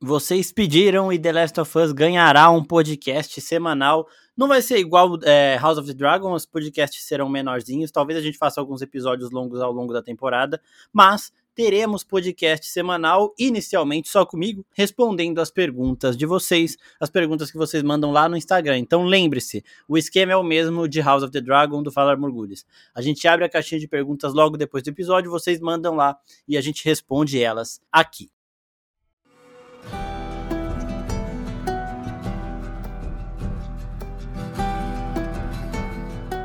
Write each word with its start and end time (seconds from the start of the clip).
Vocês 0.00 0.52
pediram 0.52 1.12
e 1.12 1.18
The 1.18 1.32
Last 1.32 1.60
of 1.60 1.76
Us 1.76 1.90
ganhará 1.90 2.48
um 2.50 2.62
podcast 2.62 3.40
semanal. 3.40 4.06
Não 4.36 4.46
vai 4.46 4.62
ser 4.62 4.78
igual 4.78 5.18
é, 5.24 5.58
House 5.60 5.76
of 5.76 5.88
the 5.88 5.92
Dragon, 5.92 6.32
os 6.32 6.46
podcasts 6.46 7.04
serão 7.04 7.28
menorzinhos. 7.28 7.90
Talvez 7.90 8.16
a 8.16 8.22
gente 8.22 8.38
faça 8.38 8.60
alguns 8.60 8.80
episódios 8.80 9.32
longos 9.32 9.60
ao 9.60 9.72
longo 9.72 9.92
da 9.92 10.00
temporada, 10.00 10.62
mas 10.92 11.32
teremos 11.52 12.04
podcast 12.04 12.64
semanal, 12.68 13.34
inicialmente 13.36 14.08
só 14.08 14.24
comigo, 14.24 14.64
respondendo 14.72 15.40
as 15.40 15.50
perguntas 15.50 16.16
de 16.16 16.26
vocês, 16.26 16.76
as 17.00 17.10
perguntas 17.10 17.50
que 17.50 17.58
vocês 17.58 17.82
mandam 17.82 18.12
lá 18.12 18.28
no 18.28 18.36
Instagram. 18.36 18.78
Então 18.78 19.02
lembre-se, 19.02 19.64
o 19.88 19.98
esquema 19.98 20.30
é 20.30 20.36
o 20.36 20.44
mesmo 20.44 20.88
de 20.88 21.00
House 21.00 21.24
of 21.24 21.32
the 21.32 21.40
Dragon 21.40 21.82
do 21.82 21.90
Falar 21.90 22.16
Morgulhos. 22.16 22.64
A 22.94 23.02
gente 23.02 23.26
abre 23.26 23.46
a 23.46 23.48
caixinha 23.48 23.80
de 23.80 23.88
perguntas 23.88 24.32
logo 24.32 24.56
depois 24.56 24.84
do 24.84 24.90
episódio, 24.90 25.28
vocês 25.28 25.58
mandam 25.58 25.96
lá 25.96 26.16
e 26.46 26.56
a 26.56 26.60
gente 26.60 26.84
responde 26.84 27.42
elas 27.42 27.80
aqui. 27.90 28.30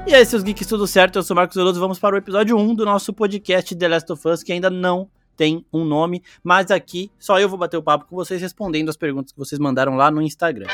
E 0.05 0.13
aí, 0.13 0.25
seus 0.25 0.43
geeks, 0.43 0.67
tudo 0.67 0.85
certo? 0.85 1.17
Eu 1.17 1.23
sou 1.23 1.34
o 1.34 1.38
Marcos 1.38 1.55
Veloso. 1.55 1.80
Vamos 1.80 1.98
para 1.98 2.16
o 2.16 2.17
episódio 2.17 2.57
1 2.57 2.75
do 2.75 2.84
nosso 2.84 3.13
podcast 3.13 3.73
The 3.73 3.88
Last 3.88 4.12
of 4.12 4.27
Us, 4.27 4.43
que 4.43 4.52
ainda 4.52 4.70
não 4.70 5.09
tem 5.38 5.66
um 5.71 5.85
nome, 5.85 6.21
mas 6.43 6.70
aqui 6.70 7.09
só 7.17 7.39
eu 7.39 7.48
vou 7.48 7.57
bater 7.57 7.77
o 7.77 7.81
papo 7.81 8.05
com 8.05 8.16
vocês 8.16 8.41
respondendo 8.41 8.89
as 8.89 8.98
perguntas 8.98 9.31
que 9.31 9.39
vocês 9.39 9.57
mandaram 9.57 9.95
lá 9.95 10.12
no 10.12 10.21
Instagram. 10.21 10.67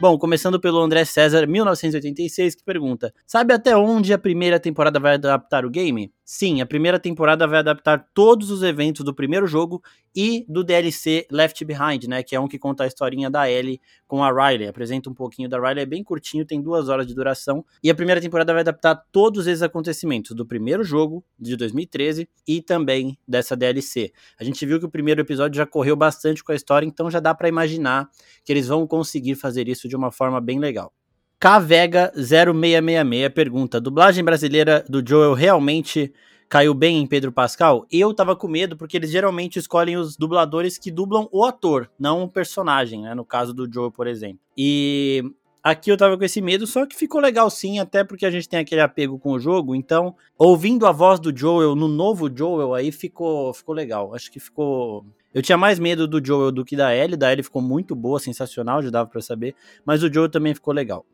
Bom, 0.00 0.18
começando 0.18 0.58
pelo 0.60 0.80
André 0.80 1.04
César, 1.04 1.46
1986, 1.46 2.56
que 2.56 2.64
pergunta: 2.64 3.12
Sabe 3.26 3.52
até 3.52 3.76
onde 3.76 4.12
a 4.12 4.18
primeira 4.18 4.58
temporada 4.58 4.98
vai 4.98 5.14
adaptar 5.14 5.64
o 5.64 5.70
game? 5.70 6.12
Sim, 6.26 6.62
a 6.62 6.66
primeira 6.66 6.98
temporada 6.98 7.46
vai 7.46 7.58
adaptar 7.58 8.08
todos 8.14 8.50
os 8.50 8.62
eventos 8.62 9.04
do 9.04 9.14
primeiro 9.14 9.46
jogo 9.46 9.82
e 10.16 10.46
do 10.48 10.64
DLC 10.64 11.26
Left 11.30 11.62
Behind, 11.66 12.04
né? 12.04 12.22
Que 12.22 12.34
é 12.34 12.40
um 12.40 12.48
que 12.48 12.58
conta 12.58 12.84
a 12.84 12.86
historinha 12.86 13.28
da 13.28 13.50
Ellie 13.50 13.78
com 14.06 14.24
a 14.24 14.30
Riley. 14.30 14.66
Apresenta 14.66 15.10
um 15.10 15.14
pouquinho 15.14 15.50
da 15.50 15.58
Riley, 15.58 15.82
é 15.82 15.86
bem 15.86 16.02
curtinho, 16.02 16.46
tem 16.46 16.62
duas 16.62 16.88
horas 16.88 17.06
de 17.06 17.14
duração. 17.14 17.62
E 17.82 17.90
a 17.90 17.94
primeira 17.94 18.22
temporada 18.22 18.54
vai 18.54 18.62
adaptar 18.62 18.96
todos 19.12 19.46
esses 19.46 19.60
acontecimentos 19.60 20.34
do 20.34 20.46
primeiro 20.46 20.82
jogo 20.82 21.22
de 21.38 21.58
2013 21.58 22.26
e 22.48 22.62
também 22.62 23.18
dessa 23.28 23.54
DLC. 23.54 24.10
A 24.40 24.44
gente 24.44 24.64
viu 24.64 24.80
que 24.80 24.86
o 24.86 24.90
primeiro 24.90 25.20
episódio 25.20 25.58
já 25.58 25.66
correu 25.66 25.94
bastante 25.94 26.42
com 26.42 26.52
a 26.52 26.54
história, 26.54 26.86
então 26.86 27.10
já 27.10 27.20
dá 27.20 27.34
para 27.34 27.48
imaginar 27.50 28.08
que 28.42 28.50
eles 28.50 28.68
vão 28.68 28.86
conseguir 28.86 29.34
fazer 29.34 29.68
isso 29.68 29.86
de 29.86 29.94
uma 29.94 30.10
forma 30.10 30.40
bem 30.40 30.58
legal. 30.58 30.90
KVega0666 31.40 33.30
pergunta: 33.30 33.80
dublagem 33.80 34.24
brasileira 34.24 34.84
do 34.88 35.06
Joel 35.06 35.34
realmente 35.34 36.12
caiu 36.48 36.72
bem 36.74 36.98
em 36.98 37.06
Pedro 37.06 37.32
Pascal? 37.32 37.86
Eu 37.90 38.14
tava 38.14 38.36
com 38.36 38.48
medo 38.48 38.76
porque 38.76 38.96
eles 38.96 39.10
geralmente 39.10 39.58
escolhem 39.58 39.96
os 39.96 40.16
dubladores 40.16 40.78
que 40.78 40.90
dublam 40.90 41.28
o 41.32 41.44
ator, 41.44 41.90
não 41.98 42.22
o 42.24 42.28
personagem, 42.28 43.02
né? 43.02 43.14
No 43.14 43.24
caso 43.24 43.52
do 43.52 43.70
Joel, 43.72 43.90
por 43.90 44.06
exemplo. 44.06 44.38
E 44.56 45.22
aqui 45.62 45.90
eu 45.90 45.96
tava 45.96 46.16
com 46.16 46.24
esse 46.24 46.40
medo, 46.40 46.66
só 46.66 46.86
que 46.86 46.96
ficou 46.96 47.20
legal 47.20 47.50
sim, 47.50 47.78
até 47.78 48.04
porque 48.04 48.24
a 48.24 48.30
gente 48.30 48.48
tem 48.48 48.60
aquele 48.60 48.80
apego 48.80 49.18
com 49.18 49.32
o 49.32 49.38
jogo, 49.38 49.74
então 49.74 50.14
ouvindo 50.38 50.86
a 50.86 50.92
voz 50.92 51.18
do 51.20 51.36
Joel 51.36 51.74
no 51.74 51.88
novo 51.88 52.30
Joel 52.34 52.74
aí 52.74 52.92
ficou, 52.92 53.52
ficou 53.52 53.74
legal. 53.74 54.14
Acho 54.14 54.30
que 54.30 54.40
ficou 54.40 55.04
eu 55.34 55.42
tinha 55.42 55.58
mais 55.58 55.80
medo 55.80 56.06
do 56.06 56.24
Joel 56.24 56.52
do 56.52 56.64
que 56.64 56.76
da 56.76 56.94
Ellie, 56.94 57.16
da 57.16 57.32
Ellie 57.32 57.42
ficou 57.42 57.60
muito 57.60 57.96
boa, 57.96 58.20
sensacional, 58.20 58.80
já 58.80 58.88
dava 58.88 59.10
para 59.10 59.20
saber, 59.20 59.56
mas 59.84 60.02
o 60.04 60.12
Joel 60.12 60.28
também 60.28 60.54
ficou 60.54 60.72
legal. 60.72 61.04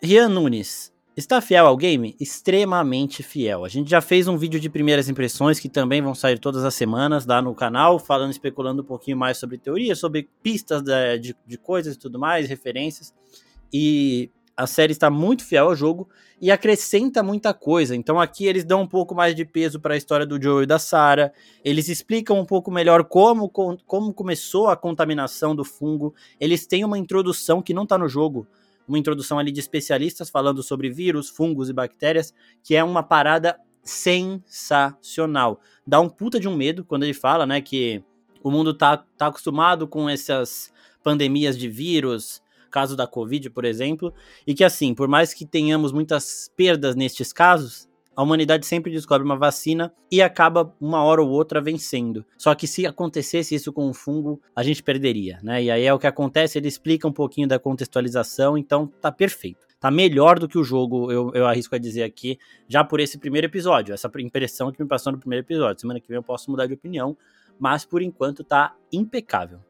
Rian 0.00 0.28
Nunes. 0.28 0.92
Está 1.16 1.40
fiel 1.40 1.66
ao 1.66 1.76
game? 1.76 2.14
Extremamente 2.20 3.24
fiel. 3.24 3.64
A 3.64 3.68
gente 3.68 3.90
já 3.90 4.00
fez 4.00 4.28
um 4.28 4.36
vídeo 4.36 4.60
de 4.60 4.70
primeiras 4.70 5.08
impressões 5.08 5.58
que 5.58 5.68
também 5.68 6.00
vão 6.00 6.14
sair 6.14 6.38
todas 6.38 6.64
as 6.64 6.72
semanas 6.74 7.26
lá 7.26 7.42
no 7.42 7.52
canal, 7.52 7.98
falando, 7.98 8.30
especulando 8.30 8.82
um 8.82 8.84
pouquinho 8.84 9.16
mais 9.16 9.38
sobre 9.38 9.58
teoria, 9.58 9.96
sobre 9.96 10.28
pistas 10.40 10.82
de, 10.82 11.18
de, 11.18 11.36
de 11.44 11.58
coisas 11.58 11.96
e 11.96 11.98
tudo 11.98 12.16
mais, 12.16 12.48
referências. 12.48 13.12
E 13.72 14.30
a 14.56 14.68
série 14.68 14.92
está 14.92 15.10
muito 15.10 15.44
fiel 15.44 15.66
ao 15.66 15.74
jogo 15.74 16.08
e 16.40 16.52
acrescenta 16.52 17.20
muita 17.20 17.52
coisa. 17.52 17.96
Então 17.96 18.20
aqui 18.20 18.46
eles 18.46 18.64
dão 18.64 18.82
um 18.82 18.86
pouco 18.86 19.16
mais 19.16 19.34
de 19.34 19.44
peso 19.44 19.80
para 19.80 19.94
a 19.94 19.96
história 19.96 20.24
do 20.24 20.40
Joel 20.40 20.62
e 20.62 20.66
da 20.66 20.78
Sarah. 20.78 21.32
Eles 21.64 21.88
explicam 21.88 22.38
um 22.38 22.44
pouco 22.44 22.70
melhor 22.70 23.02
como, 23.02 23.48
como 23.48 24.14
começou 24.14 24.68
a 24.68 24.76
contaminação 24.76 25.56
do 25.56 25.64
fungo. 25.64 26.14
Eles 26.38 26.68
têm 26.68 26.84
uma 26.84 26.96
introdução 26.96 27.60
que 27.60 27.74
não 27.74 27.82
está 27.82 27.98
no 27.98 28.08
jogo 28.08 28.46
uma 28.88 28.98
introdução 28.98 29.38
ali 29.38 29.52
de 29.52 29.60
especialistas 29.60 30.30
falando 30.30 30.62
sobre 30.62 30.90
vírus, 30.90 31.28
fungos 31.28 31.68
e 31.68 31.72
bactérias, 31.72 32.34
que 32.62 32.74
é 32.74 32.82
uma 32.82 33.02
parada 33.02 33.58
sensacional. 33.82 35.60
Dá 35.86 36.00
um 36.00 36.08
puta 36.08 36.40
de 36.40 36.48
um 36.48 36.56
medo 36.56 36.84
quando 36.84 37.04
ele 37.04 37.14
fala, 37.14 37.46
né, 37.46 37.60
que 37.60 38.02
o 38.42 38.50
mundo 38.50 38.74
tá, 38.74 38.96
tá 38.96 39.26
acostumado 39.26 39.86
com 39.86 40.08
essas 40.08 40.72
pandemias 41.02 41.56
de 41.56 41.68
vírus, 41.68 42.42
caso 42.70 42.96
da 42.96 43.06
Covid, 43.06 43.50
por 43.50 43.64
exemplo, 43.64 44.12
e 44.46 44.54
que 44.54 44.64
assim, 44.64 44.94
por 44.94 45.08
mais 45.08 45.32
que 45.32 45.46
tenhamos 45.46 45.92
muitas 45.92 46.50
perdas 46.56 46.94
nestes 46.94 47.32
casos, 47.32 47.87
a 48.18 48.22
humanidade 48.24 48.66
sempre 48.66 48.90
descobre 48.90 49.24
uma 49.24 49.36
vacina 49.36 49.94
e 50.10 50.20
acaba 50.20 50.74
uma 50.80 51.04
hora 51.04 51.22
ou 51.22 51.30
outra 51.30 51.60
vencendo. 51.60 52.26
Só 52.36 52.52
que 52.52 52.66
se 52.66 52.84
acontecesse 52.84 53.54
isso 53.54 53.72
com 53.72 53.88
o 53.88 53.94
fungo, 53.94 54.42
a 54.56 54.64
gente 54.64 54.82
perderia, 54.82 55.38
né? 55.40 55.62
E 55.62 55.70
aí 55.70 55.84
é 55.84 55.94
o 55.94 56.00
que 56.00 56.06
acontece, 56.08 56.58
ele 56.58 56.66
explica 56.66 57.06
um 57.06 57.12
pouquinho 57.12 57.46
da 57.46 57.60
contextualização, 57.60 58.58
então 58.58 58.88
tá 59.00 59.12
perfeito. 59.12 59.64
Tá 59.78 59.88
melhor 59.88 60.40
do 60.40 60.48
que 60.48 60.58
o 60.58 60.64
jogo, 60.64 61.12
eu, 61.12 61.30
eu 61.32 61.46
arrisco 61.46 61.76
a 61.76 61.78
dizer 61.78 62.02
aqui, 62.02 62.40
já 62.66 62.82
por 62.82 62.98
esse 62.98 63.18
primeiro 63.18 63.46
episódio, 63.46 63.94
essa 63.94 64.10
impressão 64.18 64.72
que 64.72 64.82
me 64.82 64.88
passou 64.88 65.12
no 65.12 65.20
primeiro 65.20 65.46
episódio. 65.46 65.80
Semana 65.80 66.00
que 66.00 66.08
vem 66.08 66.16
eu 66.16 66.22
posso 66.22 66.50
mudar 66.50 66.66
de 66.66 66.74
opinião, 66.74 67.16
mas 67.56 67.84
por 67.84 68.02
enquanto 68.02 68.42
tá 68.42 68.74
impecável. 68.92 69.60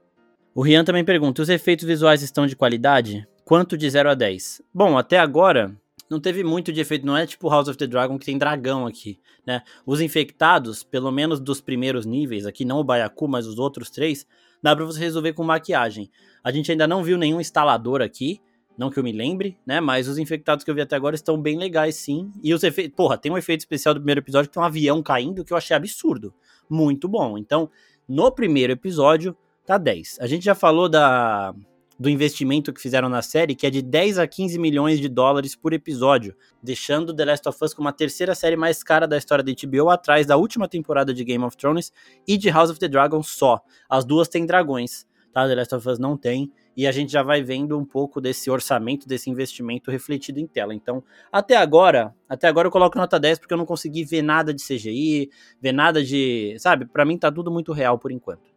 O 0.54 0.62
Rian 0.62 0.84
também 0.84 1.04
pergunta: 1.04 1.42
os 1.42 1.50
efeitos 1.50 1.84
visuais 1.84 2.22
estão 2.22 2.46
de 2.46 2.56
qualidade? 2.56 3.28
Quanto 3.44 3.76
de 3.76 3.90
0 3.90 4.08
a 4.08 4.14
10? 4.14 4.62
Bom, 4.72 4.96
até 4.96 5.18
agora, 5.18 5.76
não 6.10 6.20
teve 6.20 6.42
muito 6.42 6.72
de 6.72 6.80
efeito, 6.80 7.06
não 7.06 7.16
é 7.16 7.26
tipo 7.26 7.48
House 7.48 7.68
of 7.68 7.76
the 7.76 7.86
Dragon 7.86 8.18
que 8.18 8.26
tem 8.26 8.38
dragão 8.38 8.86
aqui, 8.86 9.18
né? 9.46 9.62
Os 9.84 10.00
infectados, 10.00 10.82
pelo 10.82 11.10
menos 11.10 11.40
dos 11.40 11.60
primeiros 11.60 12.06
níveis, 12.06 12.46
aqui 12.46 12.64
não 12.64 12.78
o 12.78 12.84
Baiacu, 12.84 13.28
mas 13.28 13.46
os 13.46 13.58
outros 13.58 13.90
três, 13.90 14.26
dá 14.62 14.74
pra 14.74 14.84
você 14.84 15.00
resolver 15.00 15.32
com 15.32 15.44
maquiagem. 15.44 16.10
A 16.42 16.50
gente 16.50 16.70
ainda 16.70 16.86
não 16.86 17.02
viu 17.02 17.18
nenhum 17.18 17.40
instalador 17.40 18.00
aqui, 18.00 18.40
não 18.78 18.90
que 18.90 18.98
eu 18.98 19.02
me 19.02 19.10
lembre, 19.10 19.58
né? 19.66 19.80
Mas 19.80 20.06
os 20.06 20.18
infectados 20.18 20.64
que 20.64 20.70
eu 20.70 20.74
vi 20.74 20.80
até 20.80 20.94
agora 20.94 21.16
estão 21.16 21.36
bem 21.36 21.58
legais, 21.58 21.96
sim. 21.96 22.30
E 22.42 22.54
os 22.54 22.62
efeitos. 22.62 22.94
Porra, 22.94 23.18
tem 23.18 23.30
um 23.32 23.36
efeito 23.36 23.60
especial 23.60 23.92
do 23.92 24.00
primeiro 24.00 24.20
episódio 24.20 24.48
que 24.48 24.54
tem 24.54 24.62
um 24.62 24.66
avião 24.66 25.02
caindo 25.02 25.44
que 25.44 25.52
eu 25.52 25.56
achei 25.56 25.76
absurdo. 25.76 26.32
Muito 26.70 27.08
bom. 27.08 27.36
Então, 27.36 27.68
no 28.06 28.30
primeiro 28.30 28.72
episódio, 28.72 29.36
tá 29.66 29.76
10. 29.76 30.18
A 30.20 30.28
gente 30.28 30.44
já 30.44 30.54
falou 30.54 30.88
da 30.88 31.52
do 31.98 32.08
investimento 32.08 32.72
que 32.72 32.80
fizeram 32.80 33.08
na 33.08 33.22
série, 33.22 33.54
que 33.54 33.66
é 33.66 33.70
de 33.70 33.82
10 33.82 34.18
a 34.18 34.26
15 34.26 34.58
milhões 34.58 35.00
de 35.00 35.08
dólares 35.08 35.56
por 35.56 35.72
episódio, 35.72 36.36
deixando 36.62 37.14
The 37.14 37.24
Last 37.24 37.48
of 37.48 37.58
Us 37.64 37.74
como 37.74 37.88
a 37.88 37.92
terceira 37.92 38.34
série 38.34 38.56
mais 38.56 38.82
cara 38.82 39.08
da 39.08 39.16
história 39.16 39.42
da 39.42 39.52
HBO, 39.52 39.90
atrás 39.90 40.26
da 40.26 40.36
última 40.36 40.68
temporada 40.68 41.12
de 41.12 41.24
Game 41.24 41.44
of 41.44 41.56
Thrones 41.56 41.92
e 42.26 42.36
de 42.36 42.50
House 42.50 42.70
of 42.70 42.78
the 42.78 42.88
Dragon 42.88 43.22
só. 43.22 43.60
As 43.88 44.04
duas 44.04 44.28
têm 44.28 44.46
dragões, 44.46 45.06
tá? 45.32 45.46
The 45.48 45.54
Last 45.56 45.74
of 45.74 45.88
Us 45.88 45.98
não 45.98 46.16
tem, 46.16 46.52
e 46.76 46.86
a 46.86 46.92
gente 46.92 47.10
já 47.10 47.24
vai 47.24 47.42
vendo 47.42 47.76
um 47.76 47.84
pouco 47.84 48.20
desse 48.20 48.48
orçamento, 48.48 49.08
desse 49.08 49.28
investimento 49.28 49.90
refletido 49.90 50.38
em 50.38 50.46
tela. 50.46 50.72
Então, 50.72 51.02
até 51.32 51.56
agora, 51.56 52.14
até 52.28 52.46
agora 52.46 52.68
eu 52.68 52.72
coloco 52.72 52.96
nota 52.96 53.18
10 53.18 53.40
porque 53.40 53.52
eu 53.52 53.58
não 53.58 53.66
consegui 53.66 54.04
ver 54.04 54.22
nada 54.22 54.54
de 54.54 54.62
CGI, 54.62 55.28
ver 55.60 55.72
nada 55.72 56.04
de, 56.04 56.54
sabe, 56.60 56.86
para 56.86 57.04
mim 57.04 57.18
tá 57.18 57.32
tudo 57.32 57.50
muito 57.50 57.72
real 57.72 57.98
por 57.98 58.12
enquanto. 58.12 58.48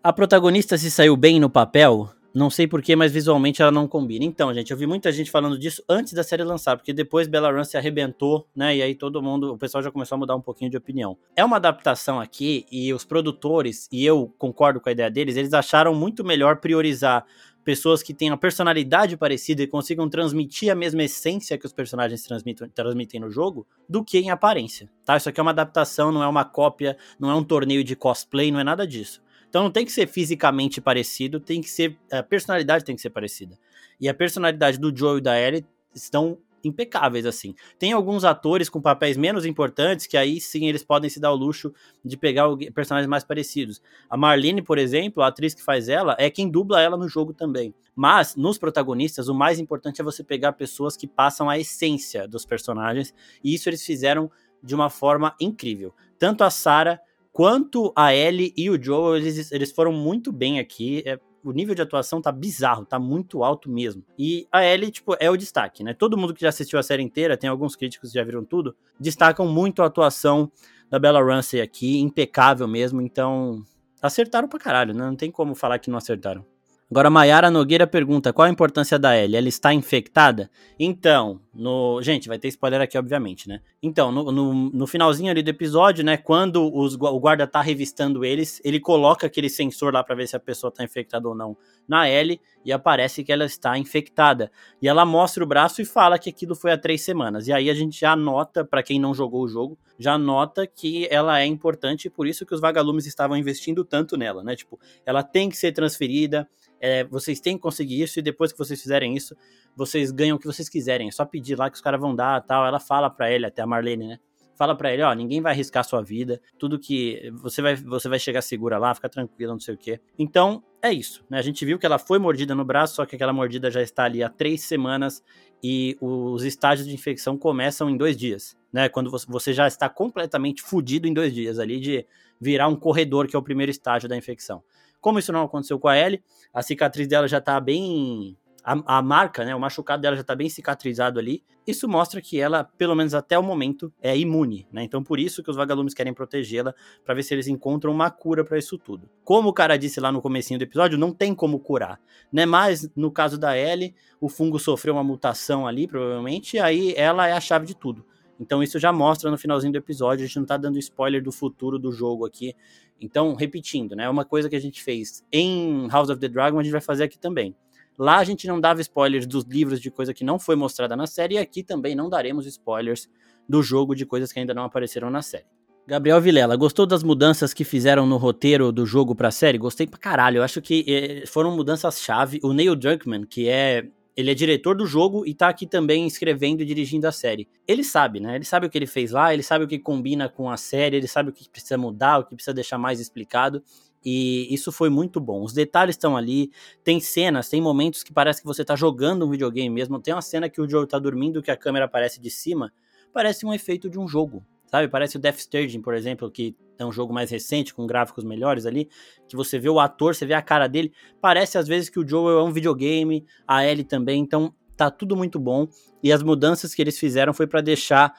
A 0.00 0.12
protagonista 0.12 0.78
se 0.78 0.88
saiu 0.88 1.16
bem 1.16 1.40
no 1.40 1.50
papel? 1.50 2.08
Não 2.36 2.50
sei 2.50 2.66
porquê, 2.66 2.94
mas 2.94 3.10
visualmente 3.10 3.62
ela 3.62 3.70
não 3.70 3.88
combina. 3.88 4.22
Então, 4.22 4.52
gente, 4.52 4.70
eu 4.70 4.76
vi 4.76 4.86
muita 4.86 5.10
gente 5.10 5.30
falando 5.30 5.58
disso 5.58 5.82
antes 5.88 6.12
da 6.12 6.22
série 6.22 6.44
lançar, 6.44 6.76
porque 6.76 6.92
depois 6.92 7.26
Bella 7.26 7.50
Run 7.50 7.64
se 7.64 7.78
arrebentou, 7.78 8.46
né? 8.54 8.76
E 8.76 8.82
aí 8.82 8.94
todo 8.94 9.22
mundo, 9.22 9.54
o 9.54 9.56
pessoal 9.56 9.82
já 9.82 9.90
começou 9.90 10.16
a 10.16 10.18
mudar 10.18 10.36
um 10.36 10.40
pouquinho 10.42 10.70
de 10.70 10.76
opinião. 10.76 11.16
É 11.34 11.42
uma 11.42 11.56
adaptação 11.56 12.20
aqui 12.20 12.66
e 12.70 12.92
os 12.92 13.06
produtores, 13.06 13.88
e 13.90 14.04
eu 14.04 14.30
concordo 14.36 14.82
com 14.82 14.90
a 14.90 14.92
ideia 14.92 15.10
deles, 15.10 15.34
eles 15.34 15.54
acharam 15.54 15.94
muito 15.94 16.22
melhor 16.22 16.56
priorizar 16.56 17.24
pessoas 17.64 18.02
que 18.02 18.12
tenham 18.12 18.34
a 18.34 18.38
personalidade 18.38 19.16
parecida 19.16 19.62
e 19.62 19.66
consigam 19.66 20.06
transmitir 20.06 20.70
a 20.70 20.74
mesma 20.74 21.04
essência 21.04 21.56
que 21.56 21.64
os 21.64 21.72
personagens 21.72 22.22
transmitem, 22.22 22.68
transmitem 22.68 23.18
no 23.18 23.30
jogo, 23.30 23.66
do 23.88 24.04
que 24.04 24.18
em 24.18 24.28
aparência, 24.28 24.90
tá? 25.06 25.16
Isso 25.16 25.30
aqui 25.30 25.40
é 25.40 25.42
uma 25.42 25.52
adaptação, 25.52 26.12
não 26.12 26.22
é 26.22 26.28
uma 26.28 26.44
cópia, 26.44 26.98
não 27.18 27.30
é 27.30 27.34
um 27.34 27.42
torneio 27.42 27.82
de 27.82 27.96
cosplay, 27.96 28.52
não 28.52 28.60
é 28.60 28.64
nada 28.64 28.86
disso. 28.86 29.24
Então 29.56 29.64
não 29.64 29.70
tem 29.70 29.86
que 29.86 29.92
ser 29.92 30.06
fisicamente 30.06 30.82
parecido, 30.82 31.40
tem 31.40 31.62
que 31.62 31.70
ser. 31.70 31.96
A 32.12 32.22
personalidade 32.22 32.84
tem 32.84 32.94
que 32.94 33.00
ser 33.00 33.08
parecida. 33.08 33.58
E 33.98 34.06
a 34.06 34.12
personalidade 34.12 34.78
do 34.78 34.94
Joe 34.94 35.16
e 35.16 35.22
da 35.22 35.40
Ellie 35.40 35.64
estão 35.94 36.36
impecáveis, 36.62 37.24
assim. 37.24 37.54
Tem 37.78 37.94
alguns 37.94 38.22
atores 38.22 38.68
com 38.68 38.82
papéis 38.82 39.16
menos 39.16 39.46
importantes 39.46 40.06
que 40.06 40.18
aí 40.18 40.42
sim 40.42 40.66
eles 40.66 40.84
podem 40.84 41.08
se 41.08 41.18
dar 41.18 41.32
o 41.32 41.34
luxo 41.34 41.72
de 42.04 42.18
pegar 42.18 42.44
personagens 42.74 43.08
mais 43.08 43.24
parecidos. 43.24 43.80
A 44.10 44.16
Marlene, 44.18 44.60
por 44.60 44.76
exemplo, 44.76 45.22
a 45.22 45.28
atriz 45.28 45.54
que 45.54 45.62
faz 45.62 45.88
ela, 45.88 46.14
é 46.18 46.28
quem 46.28 46.50
dubla 46.50 46.82
ela 46.82 46.98
no 46.98 47.08
jogo 47.08 47.32
também. 47.32 47.72
Mas, 47.94 48.36
nos 48.36 48.58
protagonistas, 48.58 49.26
o 49.26 49.34
mais 49.34 49.58
importante 49.58 50.02
é 50.02 50.04
você 50.04 50.22
pegar 50.22 50.52
pessoas 50.52 50.98
que 50.98 51.06
passam 51.06 51.48
a 51.48 51.58
essência 51.58 52.28
dos 52.28 52.44
personagens, 52.44 53.14
e 53.42 53.54
isso 53.54 53.70
eles 53.70 53.82
fizeram 53.82 54.30
de 54.62 54.74
uma 54.74 54.90
forma 54.90 55.34
incrível. 55.40 55.94
Tanto 56.18 56.44
a 56.44 56.50
Sarah 56.50 57.00
quanto 57.36 57.92
a 57.94 58.14
Ellie 58.14 58.54
e 58.56 58.70
o 58.70 58.82
Joel, 58.82 59.18
eles, 59.18 59.52
eles 59.52 59.70
foram 59.70 59.92
muito 59.92 60.32
bem 60.32 60.58
aqui. 60.58 61.02
É, 61.04 61.20
o 61.44 61.52
nível 61.52 61.74
de 61.74 61.82
atuação 61.82 62.22
tá 62.22 62.32
bizarro, 62.32 62.86
tá 62.86 62.98
muito 62.98 63.44
alto 63.44 63.70
mesmo. 63.70 64.02
E 64.18 64.48
a 64.50 64.64
Ellie, 64.64 64.90
tipo, 64.90 65.14
é 65.20 65.30
o 65.30 65.36
destaque, 65.36 65.84
né? 65.84 65.92
Todo 65.92 66.16
mundo 66.16 66.32
que 66.32 66.40
já 66.40 66.48
assistiu 66.48 66.78
a 66.78 66.82
série 66.82 67.02
inteira, 67.02 67.36
tem 67.36 67.50
alguns 67.50 67.76
críticos 67.76 68.10
que 68.10 68.18
já 68.18 68.24
viram 68.24 68.42
tudo, 68.42 68.74
destacam 68.98 69.46
muito 69.46 69.82
a 69.82 69.84
atuação 69.84 70.50
da 70.88 70.98
Bella 70.98 71.22
Ramsey 71.22 71.60
aqui, 71.60 72.00
impecável 72.00 72.66
mesmo, 72.66 73.02
então 73.02 73.62
acertaram 74.00 74.48
pra 74.48 74.58
caralho, 74.58 74.94
né? 74.94 75.04
Não 75.04 75.14
tem 75.14 75.30
como 75.30 75.54
falar 75.54 75.78
que 75.78 75.90
não 75.90 75.98
acertaram. 75.98 76.42
Agora, 76.88 77.10
Mayara 77.10 77.50
Nogueira 77.50 77.84
pergunta: 77.84 78.32
qual 78.32 78.46
a 78.46 78.50
importância 78.50 78.96
da 78.96 79.16
Ellie? 79.16 79.36
Ela 79.36 79.48
está 79.48 79.74
infectada? 79.74 80.48
Então, 80.78 81.40
no. 81.52 82.00
Gente, 82.00 82.28
vai 82.28 82.38
ter 82.38 82.46
spoiler 82.48 82.80
aqui, 82.80 82.96
obviamente, 82.96 83.48
né? 83.48 83.60
Então, 83.82 84.12
no, 84.12 84.30
no, 84.30 84.54
no 84.70 84.86
finalzinho 84.86 85.30
ali 85.30 85.42
do 85.42 85.50
episódio, 85.50 86.04
né? 86.04 86.16
Quando 86.16 86.72
os, 86.72 86.94
o 86.94 87.18
guarda 87.18 87.44
tá 87.44 87.60
revistando 87.60 88.24
eles, 88.24 88.60
ele 88.64 88.78
coloca 88.78 89.26
aquele 89.26 89.48
sensor 89.48 89.92
lá 89.92 90.04
para 90.04 90.14
ver 90.14 90.28
se 90.28 90.36
a 90.36 90.40
pessoa 90.40 90.70
tá 90.70 90.84
infectada 90.84 91.28
ou 91.28 91.34
não 91.34 91.56
na 91.88 92.08
Ellie 92.08 92.40
e 92.64 92.72
aparece 92.72 93.22
que 93.22 93.32
ela 93.32 93.44
está 93.44 93.76
infectada. 93.78 94.50
E 94.80 94.88
ela 94.88 95.04
mostra 95.04 95.42
o 95.42 95.46
braço 95.46 95.80
e 95.80 95.84
fala 95.84 96.18
que 96.18 96.30
aquilo 96.30 96.54
foi 96.54 96.72
há 96.72 96.78
três 96.78 97.02
semanas. 97.02 97.46
E 97.46 97.52
aí 97.52 97.70
a 97.70 97.74
gente 97.74 97.98
já 97.98 98.14
nota, 98.16 98.64
para 98.64 98.82
quem 98.82 98.98
não 98.98 99.14
jogou 99.14 99.42
o 99.42 99.48
jogo, 99.48 99.78
já 99.98 100.18
nota 100.18 100.66
que 100.66 101.06
ela 101.10 101.40
é 101.40 101.46
importante 101.46 102.06
e 102.06 102.10
por 102.10 102.26
isso 102.26 102.44
que 102.44 102.54
os 102.54 102.60
vagalumes 102.60 103.06
estavam 103.06 103.36
investindo 103.36 103.84
tanto 103.84 104.16
nela, 104.16 104.42
né? 104.42 104.56
Tipo, 104.56 104.78
ela 105.04 105.22
tem 105.22 105.48
que 105.48 105.56
ser 105.56 105.72
transferida 105.72 106.48
é, 106.80 107.04
vocês 107.04 107.40
têm 107.40 107.56
que 107.56 107.62
conseguir 107.62 108.02
isso 108.02 108.18
e 108.18 108.22
depois 108.22 108.52
que 108.52 108.58
vocês 108.58 108.80
fizerem 108.80 109.16
isso, 109.16 109.36
vocês 109.74 110.10
ganham 110.10 110.36
o 110.36 110.38
que 110.40 110.46
vocês 110.46 110.68
quiserem. 110.68 111.08
É 111.08 111.10
só 111.10 111.24
pedir 111.24 111.56
lá 111.56 111.70
que 111.70 111.76
os 111.76 111.82
caras 111.82 112.00
vão 112.00 112.14
dar 112.14 112.40
tal. 112.42 112.66
Ela 112.66 112.80
fala 112.80 113.10
para 113.10 113.30
ele, 113.30 113.46
até 113.46 113.62
a 113.62 113.66
Marlene, 113.66 114.06
né? 114.06 114.18
Fala 114.56 114.74
para 114.74 114.90
ele, 114.90 115.02
ó, 115.02 115.12
ninguém 115.12 115.42
vai 115.42 115.52
arriscar 115.52 115.84
sua 115.84 116.02
vida, 116.02 116.40
tudo 116.58 116.78
que 116.78 117.30
você 117.34 117.60
vai, 117.60 117.76
você 117.76 118.08
vai 118.08 118.18
chegar 118.18 118.40
segura 118.40 118.78
lá, 118.78 118.94
fica 118.94 119.06
tranquila, 119.06 119.52
não 119.52 119.60
sei 119.60 119.74
o 119.74 119.76
quê. 119.76 120.00
Então, 120.18 120.64
é 120.80 120.90
isso, 120.90 121.22
né? 121.28 121.38
A 121.38 121.42
gente 121.42 121.62
viu 121.66 121.78
que 121.78 121.84
ela 121.84 121.98
foi 121.98 122.18
mordida 122.18 122.54
no 122.54 122.64
braço, 122.64 122.94
só 122.94 123.04
que 123.04 123.14
aquela 123.16 123.34
mordida 123.34 123.70
já 123.70 123.82
está 123.82 124.04
ali 124.04 124.22
há 124.22 124.30
três 124.30 124.62
semanas 124.62 125.22
e 125.62 125.94
os 126.00 126.42
estágios 126.42 126.88
de 126.88 126.94
infecção 126.94 127.36
começam 127.36 127.90
em 127.90 127.98
dois 127.98 128.16
dias, 128.16 128.56
né? 128.72 128.88
Quando 128.88 129.10
você 129.28 129.52
já 129.52 129.66
está 129.66 129.90
completamente 129.90 130.62
fudido 130.62 131.06
em 131.06 131.12
dois 131.12 131.34
dias 131.34 131.58
ali 131.58 131.78
de 131.78 132.06
virar 132.40 132.68
um 132.68 132.76
corredor, 132.76 133.26
que 133.26 133.36
é 133.36 133.38
o 133.38 133.42
primeiro 133.42 133.70
estágio 133.70 134.08
da 134.08 134.16
infecção. 134.16 134.62
Como 135.06 135.20
isso 135.20 135.32
não 135.32 135.44
aconteceu 135.44 135.78
com 135.78 135.86
a 135.86 135.96
Ellie, 135.96 136.20
a 136.52 136.60
cicatriz 136.62 137.06
dela 137.06 137.28
já 137.28 137.40
tá 137.40 137.60
bem. 137.60 138.36
A, 138.64 138.98
a 138.98 139.00
marca, 139.00 139.44
né? 139.44 139.54
O 139.54 139.60
machucado 139.60 140.02
dela 140.02 140.16
já 140.16 140.24
tá 140.24 140.34
bem 140.34 140.48
cicatrizado 140.48 141.20
ali. 141.20 141.44
Isso 141.64 141.88
mostra 141.88 142.20
que 142.20 142.40
ela, 142.40 142.64
pelo 142.64 142.92
menos 142.96 143.14
até 143.14 143.38
o 143.38 143.42
momento, 143.44 143.92
é 144.02 144.18
imune, 144.18 144.66
né? 144.72 144.82
Então 144.82 145.04
por 145.04 145.20
isso 145.20 145.44
que 145.44 145.48
os 145.48 145.54
vagalumes 145.54 145.94
querem 145.94 146.12
protegê-la, 146.12 146.74
para 147.04 147.14
ver 147.14 147.22
se 147.22 147.32
eles 147.32 147.46
encontram 147.46 147.92
uma 147.92 148.10
cura 148.10 148.44
para 148.44 148.58
isso 148.58 148.76
tudo. 148.76 149.08
Como 149.22 149.50
o 149.50 149.52
cara 149.52 149.76
disse 149.76 150.00
lá 150.00 150.10
no 150.10 150.20
comecinho 150.20 150.58
do 150.58 150.64
episódio, 150.64 150.98
não 150.98 151.12
tem 151.12 151.32
como 151.36 151.60
curar, 151.60 152.00
né? 152.32 152.44
Mas 152.44 152.90
no 152.96 153.12
caso 153.12 153.38
da 153.38 153.56
Ellie, 153.56 153.94
o 154.20 154.28
fungo 154.28 154.58
sofreu 154.58 154.94
uma 154.94 155.04
mutação 155.04 155.68
ali, 155.68 155.86
provavelmente, 155.86 156.56
e 156.56 156.58
aí 156.58 156.94
ela 156.96 157.28
é 157.28 157.32
a 157.32 157.40
chave 157.40 157.64
de 157.64 157.76
tudo. 157.76 158.04
Então 158.38 158.62
isso 158.62 158.78
já 158.78 158.92
mostra 158.92 159.30
no 159.30 159.38
finalzinho 159.38 159.72
do 159.72 159.78
episódio, 159.78 160.24
a 160.24 160.26
gente 160.26 160.38
não 160.38 160.46
tá 160.46 160.56
dando 160.56 160.78
spoiler 160.78 161.22
do 161.22 161.32
futuro 161.32 161.78
do 161.78 161.90
jogo 161.90 162.26
aqui. 162.26 162.54
Então, 163.00 163.34
repetindo, 163.34 163.94
né, 163.94 164.08
uma 164.08 164.24
coisa 164.24 164.48
que 164.48 164.56
a 164.56 164.60
gente 164.60 164.82
fez 164.82 165.24
em 165.32 165.88
House 165.88 166.08
of 166.08 166.20
the 166.20 166.28
Dragon, 166.28 166.58
a 166.58 166.62
gente 166.62 166.72
vai 166.72 166.80
fazer 166.80 167.04
aqui 167.04 167.18
também. 167.18 167.54
Lá 167.98 168.18
a 168.18 168.24
gente 168.24 168.46
não 168.46 168.60
dava 168.60 168.80
spoilers 168.80 169.26
dos 169.26 169.44
livros 169.44 169.80
de 169.80 169.90
coisa 169.90 170.12
que 170.12 170.24
não 170.24 170.38
foi 170.38 170.54
mostrada 170.54 170.94
na 170.94 171.06
série, 171.06 171.34
e 171.34 171.38
aqui 171.38 171.62
também 171.62 171.94
não 171.94 172.10
daremos 172.10 172.46
spoilers 172.46 173.08
do 173.48 173.62
jogo 173.62 173.94
de 173.94 174.04
coisas 174.04 174.32
que 174.32 174.38
ainda 174.38 174.52
não 174.52 174.64
apareceram 174.64 175.10
na 175.10 175.22
série. 175.22 175.46
Gabriel 175.86 176.20
Vilela, 176.20 176.56
gostou 176.56 176.84
das 176.84 177.04
mudanças 177.04 177.54
que 177.54 177.64
fizeram 177.64 178.06
no 178.06 178.16
roteiro 178.16 178.72
do 178.72 178.84
jogo 178.84 179.14
pra 179.14 179.30
série? 179.30 179.56
Gostei 179.56 179.86
pra 179.86 179.98
caralho. 179.98 180.38
Eu 180.38 180.42
acho 180.42 180.60
que 180.60 180.84
eh, 180.88 181.26
foram 181.26 181.54
mudanças-chave. 181.54 182.40
O 182.42 182.52
Neil 182.52 182.74
Druckmann, 182.74 183.24
que 183.24 183.48
é 183.48 183.86
ele 184.16 184.30
é 184.30 184.34
diretor 184.34 184.74
do 184.74 184.86
jogo 184.86 185.26
e 185.26 185.34
tá 185.34 185.48
aqui 185.48 185.66
também 185.66 186.06
escrevendo 186.06 186.62
e 186.62 186.64
dirigindo 186.64 187.06
a 187.06 187.12
série. 187.12 187.46
Ele 187.68 187.84
sabe, 187.84 188.18
né? 188.18 188.36
Ele 188.36 188.44
sabe 188.44 188.66
o 188.66 188.70
que 188.70 188.78
ele 188.78 188.86
fez 188.86 189.10
lá, 189.10 189.34
ele 189.34 189.42
sabe 189.42 189.64
o 189.64 189.68
que 189.68 189.78
combina 189.78 190.28
com 190.28 190.50
a 190.50 190.56
série, 190.56 190.96
ele 190.96 191.06
sabe 191.06 191.28
o 191.28 191.32
que 191.32 191.48
precisa 191.50 191.76
mudar, 191.76 192.18
o 192.18 192.24
que 192.24 192.34
precisa 192.34 192.54
deixar 192.54 192.78
mais 192.78 192.98
explicado. 192.98 193.62
E 194.02 194.52
isso 194.54 194.72
foi 194.72 194.88
muito 194.88 195.20
bom. 195.20 195.42
Os 195.42 195.52
detalhes 195.52 195.94
estão 195.94 196.16
ali, 196.16 196.50
tem 196.82 196.98
cenas, 196.98 197.48
tem 197.48 197.60
momentos 197.60 198.02
que 198.02 198.12
parece 198.12 198.40
que 198.40 198.46
você 198.46 198.64
tá 198.64 198.74
jogando 198.74 199.26
um 199.26 199.30
videogame 199.30 199.68
mesmo. 199.68 200.00
Tem 200.00 200.14
uma 200.14 200.22
cena 200.22 200.48
que 200.48 200.60
o 200.60 200.68
Joe 200.68 200.86
tá 200.86 200.98
dormindo 200.98 201.42
que 201.42 201.50
a 201.50 201.56
câmera 201.56 201.84
aparece 201.84 202.18
de 202.18 202.30
cima, 202.30 202.72
parece 203.12 203.44
um 203.44 203.52
efeito 203.52 203.90
de 203.90 203.98
um 203.98 204.08
jogo 204.08 204.42
sabe? 204.66 204.88
Parece 204.88 205.16
o 205.16 205.20
Death 205.20 205.38
Stranding, 205.38 205.80
por 205.80 205.94
exemplo, 205.94 206.30
que 206.30 206.56
é 206.78 206.84
um 206.84 206.92
jogo 206.92 207.12
mais 207.12 207.30
recente, 207.30 207.74
com 207.74 207.86
gráficos 207.86 208.24
melhores 208.24 208.66
ali, 208.66 208.88
que 209.28 209.36
você 209.36 209.58
vê 209.58 209.68
o 209.68 209.80
ator, 209.80 210.14
você 210.14 210.26
vê 210.26 210.34
a 210.34 210.42
cara 210.42 210.66
dele, 210.66 210.92
parece 211.20 211.56
às 211.58 211.66
vezes 211.66 211.88
que 211.88 211.98
o 211.98 212.06
Joel 212.06 212.38
é 212.38 212.42
um 212.42 212.52
videogame, 212.52 213.24
a 213.46 213.66
Ellie 213.66 213.84
também, 213.84 214.20
então 214.20 214.54
tá 214.76 214.90
tudo 214.90 215.16
muito 215.16 215.38
bom, 215.38 215.66
e 216.02 216.12
as 216.12 216.22
mudanças 216.22 216.74
que 216.74 216.82
eles 216.82 216.98
fizeram 216.98 217.32
foi 217.32 217.46
para 217.46 217.60
deixar 217.60 218.14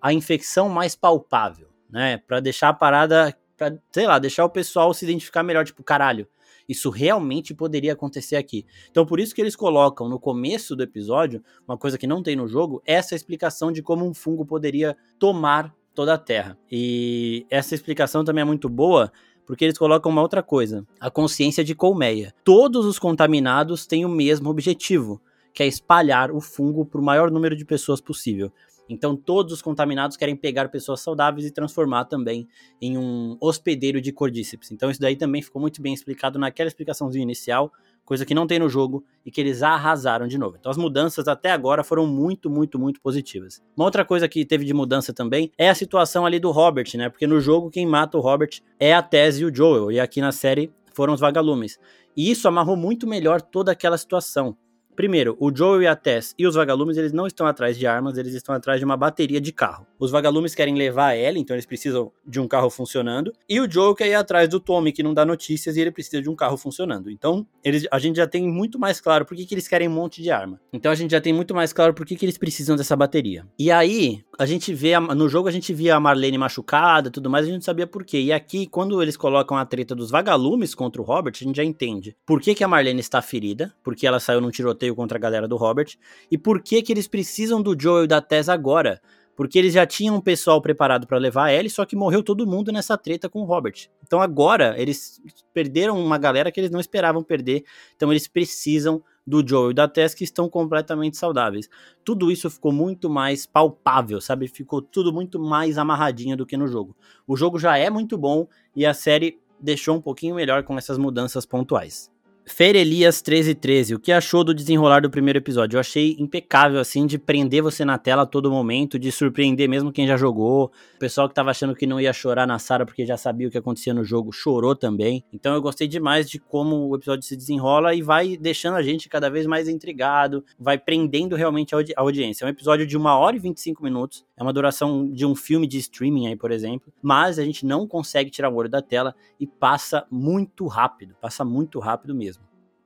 a 0.00 0.12
infecção 0.12 0.68
mais 0.68 0.94
palpável, 0.94 1.68
né? 1.88 2.18
Para 2.18 2.40
deixar 2.40 2.68
a 2.68 2.74
parada, 2.74 3.34
pra, 3.56 3.72
sei 3.90 4.06
lá, 4.06 4.18
deixar 4.18 4.44
o 4.44 4.50
pessoal 4.50 4.92
se 4.92 5.04
identificar 5.04 5.42
melhor, 5.42 5.64
tipo, 5.64 5.82
caralho, 5.82 6.28
isso 6.68 6.90
realmente 6.90 7.54
poderia 7.54 7.92
acontecer 7.92 8.36
aqui. 8.36 8.66
Então, 8.90 9.06
por 9.06 9.18
isso 9.20 9.34
que 9.34 9.40
eles 9.40 9.56
colocam 9.56 10.08
no 10.08 10.18
começo 10.18 10.76
do 10.76 10.82
episódio, 10.82 11.42
uma 11.66 11.78
coisa 11.78 11.98
que 11.98 12.06
não 12.06 12.22
tem 12.22 12.36
no 12.36 12.46
jogo, 12.46 12.82
essa 12.86 13.14
explicação 13.14 13.72
de 13.72 13.82
como 13.82 14.06
um 14.06 14.14
fungo 14.14 14.44
poderia 14.44 14.96
tomar 15.18 15.74
toda 15.94 16.14
a 16.14 16.18
Terra. 16.18 16.58
E 16.70 17.46
essa 17.50 17.74
explicação 17.74 18.24
também 18.24 18.42
é 18.42 18.44
muito 18.44 18.68
boa, 18.68 19.12
porque 19.46 19.64
eles 19.64 19.78
colocam 19.78 20.10
uma 20.10 20.22
outra 20.22 20.42
coisa: 20.42 20.86
a 21.00 21.10
consciência 21.10 21.64
de 21.64 21.74
colmeia. 21.74 22.34
Todos 22.44 22.86
os 22.86 22.98
contaminados 22.98 23.86
têm 23.86 24.04
o 24.04 24.08
mesmo 24.08 24.50
objetivo, 24.50 25.20
que 25.52 25.62
é 25.62 25.66
espalhar 25.66 26.30
o 26.30 26.40
fungo 26.40 26.84
para 26.84 27.00
o 27.00 27.04
maior 27.04 27.30
número 27.30 27.56
de 27.56 27.64
pessoas 27.64 28.00
possível. 28.00 28.52
Então, 28.88 29.16
todos 29.16 29.52
os 29.52 29.62
contaminados 29.62 30.16
querem 30.16 30.36
pegar 30.36 30.68
pessoas 30.68 31.00
saudáveis 31.00 31.46
e 31.46 31.50
transformar 31.50 32.04
também 32.04 32.46
em 32.80 32.98
um 32.98 33.38
hospedeiro 33.40 34.00
de 34.00 34.12
cordíceps. 34.12 34.70
Então, 34.70 34.90
isso 34.90 35.00
daí 35.00 35.16
também 35.16 35.40
ficou 35.40 35.62
muito 35.62 35.80
bem 35.80 35.94
explicado 35.94 36.38
naquela 36.38 36.68
explicaçãozinha 36.68 37.22
inicial 37.22 37.72
coisa 38.04 38.26
que 38.26 38.34
não 38.34 38.46
tem 38.46 38.58
no 38.58 38.68
jogo 38.68 39.04
e 39.24 39.30
que 39.30 39.40
eles 39.40 39.62
arrasaram 39.62 40.26
de 40.26 40.38
novo. 40.38 40.56
Então 40.58 40.70
as 40.70 40.76
mudanças 40.76 41.28
até 41.28 41.50
agora 41.50 41.84
foram 41.84 42.06
muito, 42.06 42.50
muito, 42.50 42.78
muito 42.78 43.00
positivas. 43.00 43.62
Uma 43.76 43.84
outra 43.84 44.04
coisa 44.04 44.28
que 44.28 44.44
teve 44.44 44.64
de 44.64 44.74
mudança 44.74 45.12
também 45.12 45.50
é 45.56 45.68
a 45.68 45.74
situação 45.74 46.26
ali 46.26 46.38
do 46.38 46.50
Robert, 46.50 46.86
né? 46.94 47.08
Porque 47.08 47.26
no 47.26 47.40
jogo 47.40 47.70
quem 47.70 47.86
mata 47.86 48.18
o 48.18 48.20
Robert 48.20 48.60
é 48.78 48.94
a 48.94 49.02
Tese 49.02 49.42
e 49.42 49.44
o 49.44 49.54
Joel, 49.54 49.90
e 49.90 50.00
aqui 50.00 50.20
na 50.20 50.32
série 50.32 50.72
foram 50.92 51.14
os 51.14 51.20
vagalumes. 51.20 51.78
E 52.16 52.30
isso 52.30 52.46
amarrou 52.46 52.76
muito 52.76 53.06
melhor 53.06 53.40
toda 53.40 53.72
aquela 53.72 53.96
situação. 53.96 54.56
Primeiro, 54.94 55.36
o 55.40 55.54
Joel 55.54 55.82
e 55.82 55.86
a 55.86 55.96
Tess 55.96 56.34
e 56.38 56.46
os 56.46 56.54
vagalumes, 56.54 56.96
eles 56.96 57.12
não 57.12 57.26
estão 57.26 57.46
atrás 57.46 57.78
de 57.78 57.86
armas, 57.86 58.18
eles 58.18 58.34
estão 58.34 58.54
atrás 58.54 58.78
de 58.78 58.84
uma 58.84 58.96
bateria 58.96 59.40
de 59.40 59.52
carro. 59.52 59.86
Os 59.98 60.10
vagalumes 60.10 60.54
querem 60.54 60.74
levar 60.74 61.08
a 61.08 61.16
Ellie, 61.16 61.40
então 61.40 61.54
eles 61.54 61.66
precisam 61.66 62.12
de 62.26 62.40
um 62.40 62.46
carro 62.46 62.68
funcionando. 62.68 63.32
E 63.48 63.60
o 63.60 63.70
Joel 63.70 63.94
quer 63.94 64.08
ir 64.08 64.14
atrás 64.14 64.48
do 64.48 64.60
Tommy, 64.60 64.92
que 64.92 65.02
não 65.02 65.14
dá 65.14 65.24
notícias, 65.24 65.76
e 65.76 65.80
ele 65.80 65.90
precisa 65.90 66.20
de 66.20 66.28
um 66.28 66.36
carro 66.36 66.56
funcionando. 66.56 67.10
Então, 67.10 67.46
eles, 67.64 67.86
a 67.90 67.98
gente 67.98 68.16
já 68.16 68.26
tem 68.26 68.46
muito 68.46 68.78
mais 68.78 69.00
claro 69.00 69.24
por 69.24 69.36
que, 69.36 69.46
que 69.46 69.54
eles 69.54 69.66
querem 69.66 69.88
um 69.88 69.92
monte 69.92 70.22
de 70.22 70.30
arma. 70.30 70.60
Então 70.72 70.92
a 70.92 70.94
gente 70.94 71.10
já 71.10 71.20
tem 71.20 71.32
muito 71.32 71.54
mais 71.54 71.72
claro 71.72 71.94
por 71.94 72.04
que, 72.04 72.16
que 72.16 72.24
eles 72.24 72.38
precisam 72.38 72.76
dessa 72.76 72.96
bateria. 72.96 73.46
E 73.58 73.70
aí, 73.70 74.22
a 74.38 74.46
gente 74.46 74.72
vê, 74.72 74.98
no 74.98 75.28
jogo 75.28 75.48
a 75.48 75.52
gente 75.52 75.74
via 75.74 75.94
a 75.94 76.00
Marlene 76.00 76.38
machucada 76.38 77.10
tudo 77.10 77.28
mais, 77.28 77.46
a 77.46 77.50
gente 77.50 77.64
sabia 77.64 77.86
por 77.86 78.04
quê. 78.04 78.20
E 78.20 78.32
aqui, 78.32 78.66
quando 78.66 79.02
eles 79.02 79.16
colocam 79.16 79.56
a 79.56 79.64
treta 79.64 79.94
dos 79.94 80.10
vagalumes 80.10 80.74
contra 80.74 81.00
o 81.00 81.04
Robert, 81.04 81.34
a 81.40 81.44
gente 81.44 81.56
já 81.56 81.64
entende 81.64 82.16
por 82.24 82.40
que, 82.40 82.54
que 82.54 82.64
a 82.64 82.68
Marlene 82.68 83.00
está 83.00 83.20
ferida, 83.20 83.72
porque 83.82 84.06
ela 84.06 84.18
saiu 84.18 84.40
num 84.40 84.50
tiroteio 84.50 84.94
contra 84.94 85.18
a 85.18 85.20
galera 85.20 85.46
do 85.46 85.56
Robert. 85.56 85.96
E 86.30 86.38
por 86.38 86.62
que 86.62 86.82
que 86.82 86.92
eles 86.92 87.06
precisam 87.06 87.60
do 87.60 87.78
Joel 87.78 88.04
e 88.04 88.08
da 88.08 88.20
Tess 88.20 88.48
agora? 88.48 89.00
Porque 89.36 89.58
eles 89.58 89.72
já 89.72 89.86
tinham 89.86 90.16
um 90.16 90.20
pessoal 90.20 90.60
preparado 90.60 91.06
para 91.06 91.18
levar 91.18 91.46
a 91.46 91.54
Ellie, 91.54 91.70
só 91.70 91.84
que 91.84 91.96
morreu 91.96 92.22
todo 92.22 92.46
mundo 92.46 92.70
nessa 92.70 92.98
treta 92.98 93.28
com 93.28 93.40
o 93.40 93.44
Robert. 93.44 93.88
Então 94.02 94.20
agora 94.20 94.74
eles 94.78 95.20
perderam 95.54 95.98
uma 95.98 96.18
galera 96.18 96.52
que 96.52 96.60
eles 96.60 96.70
não 96.70 96.80
esperavam 96.80 97.22
perder. 97.22 97.64
Então 97.96 98.10
eles 98.10 98.28
precisam 98.28 99.02
do 99.26 99.46
Joel 99.46 99.70
e 99.70 99.74
da 99.74 99.88
Tess 99.88 100.14
que 100.14 100.24
estão 100.24 100.48
completamente 100.48 101.16
saudáveis. 101.16 101.68
Tudo 102.04 102.30
isso 102.30 102.50
ficou 102.50 102.72
muito 102.72 103.08
mais 103.08 103.46
palpável, 103.46 104.20
sabe? 104.20 104.48
Ficou 104.48 104.82
tudo 104.82 105.12
muito 105.12 105.38
mais 105.40 105.78
amarradinho 105.78 106.36
do 106.36 106.44
que 106.44 106.56
no 106.56 106.66
jogo. 106.66 106.96
O 107.26 107.36
jogo 107.36 107.58
já 107.58 107.78
é 107.78 107.88
muito 107.88 108.18
bom 108.18 108.46
e 108.74 108.84
a 108.84 108.92
série 108.92 109.40
deixou 109.60 109.96
um 109.96 110.00
pouquinho 110.00 110.34
melhor 110.34 110.64
com 110.64 110.76
essas 110.76 110.98
mudanças 110.98 111.46
pontuais. 111.46 112.11
Fer 112.44 112.74
Elias 112.74 113.22
1313, 113.22 113.94
o 113.94 114.00
que 114.00 114.10
achou 114.10 114.42
do 114.42 114.52
desenrolar 114.52 115.00
do 115.00 115.10
primeiro 115.10 115.38
episódio? 115.38 115.76
Eu 115.76 115.80
achei 115.80 116.16
impecável, 116.18 116.80
assim, 116.80 117.06
de 117.06 117.16
prender 117.16 117.62
você 117.62 117.84
na 117.84 117.96
tela 117.98 118.22
a 118.22 118.26
todo 118.26 118.50
momento, 118.50 118.98
de 118.98 119.12
surpreender 119.12 119.68
mesmo 119.68 119.92
quem 119.92 120.08
já 120.08 120.16
jogou. 120.16 120.72
O 120.96 120.98
pessoal 120.98 121.28
que 121.28 121.34
tava 121.34 121.50
achando 121.50 121.74
que 121.74 121.86
não 121.86 122.00
ia 122.00 122.12
chorar 122.12 122.44
na 122.46 122.58
Sara 122.58 122.84
porque 122.84 123.06
já 123.06 123.16
sabia 123.16 123.46
o 123.46 123.50
que 123.50 123.58
acontecia 123.58 123.94
no 123.94 124.02
jogo, 124.02 124.32
chorou 124.32 124.74
também. 124.74 125.24
Então 125.32 125.54
eu 125.54 125.62
gostei 125.62 125.86
demais 125.86 126.28
de 126.28 126.40
como 126.40 126.88
o 126.88 126.96
episódio 126.96 127.22
se 127.22 127.36
desenrola 127.36 127.94
e 127.94 128.02
vai 128.02 128.36
deixando 128.36 128.74
a 128.74 128.82
gente 128.82 129.08
cada 129.08 129.30
vez 129.30 129.46
mais 129.46 129.68
intrigado, 129.68 130.44
vai 130.58 130.76
prendendo 130.76 131.36
realmente 131.36 131.74
a, 131.74 131.78
audi 131.78 131.92
a 131.96 132.00
audiência. 132.00 132.44
É 132.44 132.46
um 132.46 132.50
episódio 132.50 132.86
de 132.86 132.96
uma 132.96 133.16
hora 133.16 133.36
e 133.36 133.38
25 133.38 133.82
minutos, 133.82 134.24
é 134.36 134.42
uma 134.42 134.52
duração 134.52 135.08
de 135.08 135.24
um 135.24 135.36
filme 135.36 135.66
de 135.66 135.78
streaming 135.78 136.26
aí, 136.26 136.36
por 136.36 136.50
exemplo, 136.50 136.92
mas 137.00 137.38
a 137.38 137.44
gente 137.44 137.64
não 137.64 137.86
consegue 137.86 138.30
tirar 138.30 138.50
o 138.50 138.56
olho 138.56 138.68
da 138.68 138.82
tela 138.82 139.14
e 139.38 139.46
passa 139.46 140.04
muito 140.10 140.66
rápido, 140.66 141.14
passa 141.20 141.44
muito 141.44 141.78
rápido 141.78 142.14
mesmo. 142.14 142.31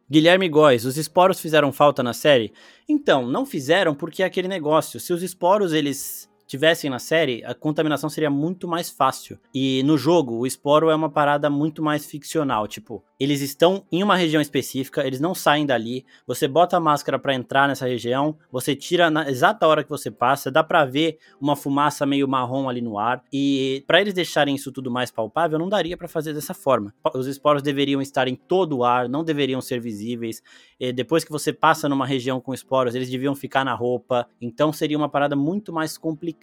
Guilherme 0.08 0.48
Góes, 0.48 0.84
os 0.84 0.96
esporos 0.96 1.40
fizeram 1.40 1.72
falta 1.72 2.02
na 2.02 2.12
série? 2.12 2.52
Então, 2.88 3.26
não 3.26 3.44
fizeram 3.44 3.94
porque 3.94 4.22
é 4.22 4.26
aquele 4.26 4.46
negócio. 4.46 5.00
Se 5.00 5.12
os 5.12 5.22
esporos 5.22 5.72
eles 5.72 6.28
tivessem 6.46 6.88
na 6.88 6.98
série, 6.98 7.44
a 7.44 7.54
contaminação 7.54 8.08
seria 8.08 8.30
muito 8.30 8.68
mais 8.68 8.88
fácil. 8.88 9.38
E 9.52 9.82
no 9.82 9.98
jogo, 9.98 10.36
o 10.36 10.46
esporo 10.46 10.90
é 10.90 10.94
uma 10.94 11.10
parada 11.10 11.50
muito 11.50 11.82
mais 11.82 12.06
ficcional, 12.06 12.68
tipo, 12.68 13.04
eles 13.18 13.40
estão 13.40 13.84
em 13.90 14.02
uma 14.02 14.14
região 14.14 14.40
específica, 14.40 15.06
eles 15.06 15.20
não 15.20 15.34
saem 15.34 15.64
dali. 15.64 16.04
Você 16.26 16.46
bota 16.46 16.76
a 16.76 16.80
máscara 16.80 17.18
para 17.18 17.34
entrar 17.34 17.66
nessa 17.66 17.86
região, 17.86 18.36
você 18.52 18.76
tira 18.76 19.10
na 19.10 19.28
exata 19.28 19.66
hora 19.66 19.82
que 19.82 19.90
você 19.90 20.10
passa, 20.10 20.50
dá 20.50 20.62
para 20.62 20.84
ver 20.84 21.18
uma 21.40 21.56
fumaça 21.56 22.04
meio 22.04 22.28
marrom 22.28 22.68
ali 22.68 22.82
no 22.82 22.98
ar. 22.98 23.22
E 23.32 23.82
para 23.86 24.00
eles 24.00 24.12
deixarem 24.12 24.54
isso 24.54 24.70
tudo 24.70 24.90
mais 24.90 25.10
palpável, 25.10 25.58
não 25.58 25.68
daria 25.68 25.96
para 25.96 26.06
fazer 26.06 26.34
dessa 26.34 26.52
forma. 26.52 26.94
Os 27.14 27.26
esporos 27.26 27.62
deveriam 27.62 28.02
estar 28.02 28.28
em 28.28 28.34
todo 28.34 28.78
o 28.78 28.84
ar, 28.84 29.08
não 29.08 29.24
deveriam 29.24 29.60
ser 29.62 29.80
visíveis. 29.80 30.42
E 30.78 30.92
depois 30.92 31.24
que 31.24 31.32
você 31.32 31.54
passa 31.54 31.88
numa 31.88 32.06
região 32.06 32.38
com 32.38 32.52
esporos, 32.52 32.94
eles 32.94 33.08
deviam 33.08 33.34
ficar 33.34 33.64
na 33.64 33.74
roupa. 33.74 34.28
Então 34.40 34.72
seria 34.72 34.96
uma 34.96 35.08
parada 35.08 35.34
muito 35.34 35.72
mais 35.72 35.96
complicada 35.96 36.35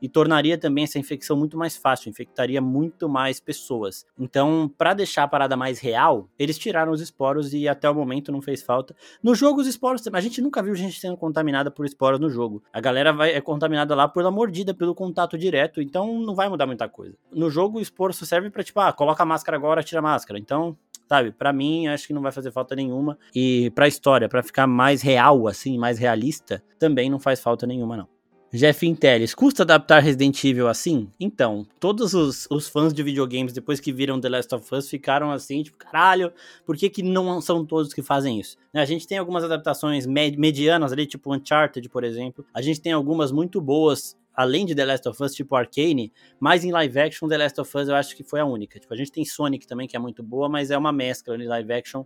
e 0.00 0.08
tornaria 0.08 0.58
também 0.58 0.84
essa 0.84 0.98
infecção 0.98 1.36
muito 1.36 1.56
mais 1.56 1.76
fácil, 1.76 2.08
infectaria 2.08 2.60
muito 2.60 3.08
mais 3.08 3.40
pessoas. 3.40 4.06
Então, 4.18 4.72
para 4.76 4.94
deixar 4.94 5.24
a 5.24 5.28
parada 5.28 5.56
mais 5.56 5.78
real 5.78 6.28
eles 6.38 6.58
tiraram 6.58 6.92
os 6.92 7.00
esporos 7.00 7.52
e 7.52 7.68
até 7.68 7.88
o 7.88 7.94
momento 7.94 8.32
não 8.32 8.40
fez 8.40 8.62
falta. 8.62 8.94
No 9.22 9.34
jogo, 9.34 9.60
os 9.60 9.66
esporos, 9.66 10.02
a 10.06 10.20
gente 10.20 10.40
nunca 10.40 10.62
viu 10.62 10.74
gente 10.74 10.98
sendo 10.98 11.16
contaminada 11.16 11.70
por 11.70 11.86
esporos 11.86 12.20
no 12.20 12.30
jogo. 12.30 12.62
A 12.72 12.80
galera 12.80 13.12
vai, 13.12 13.32
é 13.32 13.40
contaminada 13.40 13.94
lá 13.94 14.08
pela 14.08 14.30
mordida, 14.30 14.74
pelo 14.74 14.94
contato 14.94 15.36
direto, 15.36 15.80
então 15.80 16.20
não 16.20 16.34
vai 16.34 16.48
mudar 16.48 16.66
muita 16.66 16.88
coisa. 16.88 17.16
No 17.32 17.50
jogo, 17.50 17.78
o 17.78 17.80
esporo 17.82 18.12
serve 18.12 18.50
pra, 18.50 18.62
tipo, 18.62 18.80
ah, 18.80 18.92
coloca 18.92 19.22
a 19.22 19.26
máscara 19.26 19.56
agora, 19.56 19.82
tira 19.82 20.00
a 20.00 20.02
máscara. 20.02 20.38
Então, 20.38 20.76
sabe? 21.08 21.32
Para 21.32 21.52
mim, 21.52 21.86
acho 21.88 22.06
que 22.06 22.12
não 22.12 22.22
vai 22.22 22.32
fazer 22.32 22.50
falta 22.50 22.74
nenhuma. 22.74 23.18
E 23.34 23.70
pra 23.74 23.88
história, 23.88 24.28
para 24.28 24.42
ficar 24.42 24.66
mais 24.66 25.02
real, 25.02 25.46
assim, 25.46 25.78
mais 25.78 25.98
realista, 25.98 26.62
também 26.78 27.10
não 27.10 27.18
faz 27.18 27.40
falta 27.40 27.66
nenhuma, 27.66 27.96
não. 27.96 28.15
Jeff 28.56 28.94
Teles, 28.94 29.34
custa 29.34 29.62
adaptar 29.64 30.00
Resident 30.00 30.42
Evil 30.42 30.66
assim? 30.66 31.10
Então, 31.20 31.66
todos 31.78 32.14
os, 32.14 32.46
os, 32.50 32.68
fãs 32.68 32.92
de 32.92 33.02
videogames, 33.02 33.52
depois 33.52 33.78
que 33.78 33.92
viram 33.92 34.18
The 34.18 34.28
Last 34.30 34.54
of 34.54 34.74
Us, 34.74 34.88
ficaram 34.88 35.30
assim, 35.30 35.62
tipo, 35.62 35.76
caralho, 35.76 36.32
por 36.64 36.76
que, 36.76 36.88
que 36.88 37.02
não 37.02 37.40
são 37.40 37.66
todos 37.66 37.92
que 37.92 38.02
fazem 38.02 38.40
isso? 38.40 38.56
A 38.74 38.84
gente 38.86 39.06
tem 39.06 39.18
algumas 39.18 39.44
adaptações 39.44 40.06
med 40.06 40.38
medianas 40.38 40.92
ali, 40.92 41.06
tipo 41.06 41.34
Uncharted, 41.34 41.86
por 41.90 42.02
exemplo. 42.02 42.46
A 42.54 42.62
gente 42.62 42.80
tem 42.80 42.92
algumas 42.92 43.30
muito 43.30 43.60
boas, 43.60 44.16
além 44.34 44.64
de 44.64 44.74
The 44.74 44.84
Last 44.86 45.08
of 45.08 45.22
Us, 45.22 45.34
tipo 45.34 45.54
Arcane, 45.54 46.12
mas 46.40 46.64
em 46.64 46.72
live 46.72 46.98
action, 46.98 47.28
The 47.28 47.36
Last 47.36 47.60
of 47.60 47.76
Us 47.76 47.88
eu 47.88 47.94
acho 47.94 48.16
que 48.16 48.24
foi 48.24 48.40
a 48.40 48.46
única. 48.46 48.80
Tipo, 48.80 48.94
a 48.94 48.96
gente 48.96 49.12
tem 49.12 49.24
Sonic 49.24 49.66
também, 49.66 49.86
que 49.86 49.96
é 49.96 50.00
muito 50.00 50.22
boa, 50.22 50.48
mas 50.48 50.70
é 50.70 50.78
uma 50.78 50.92
mescla 50.92 51.36
de 51.36 51.44
live 51.44 51.72
action 51.72 52.04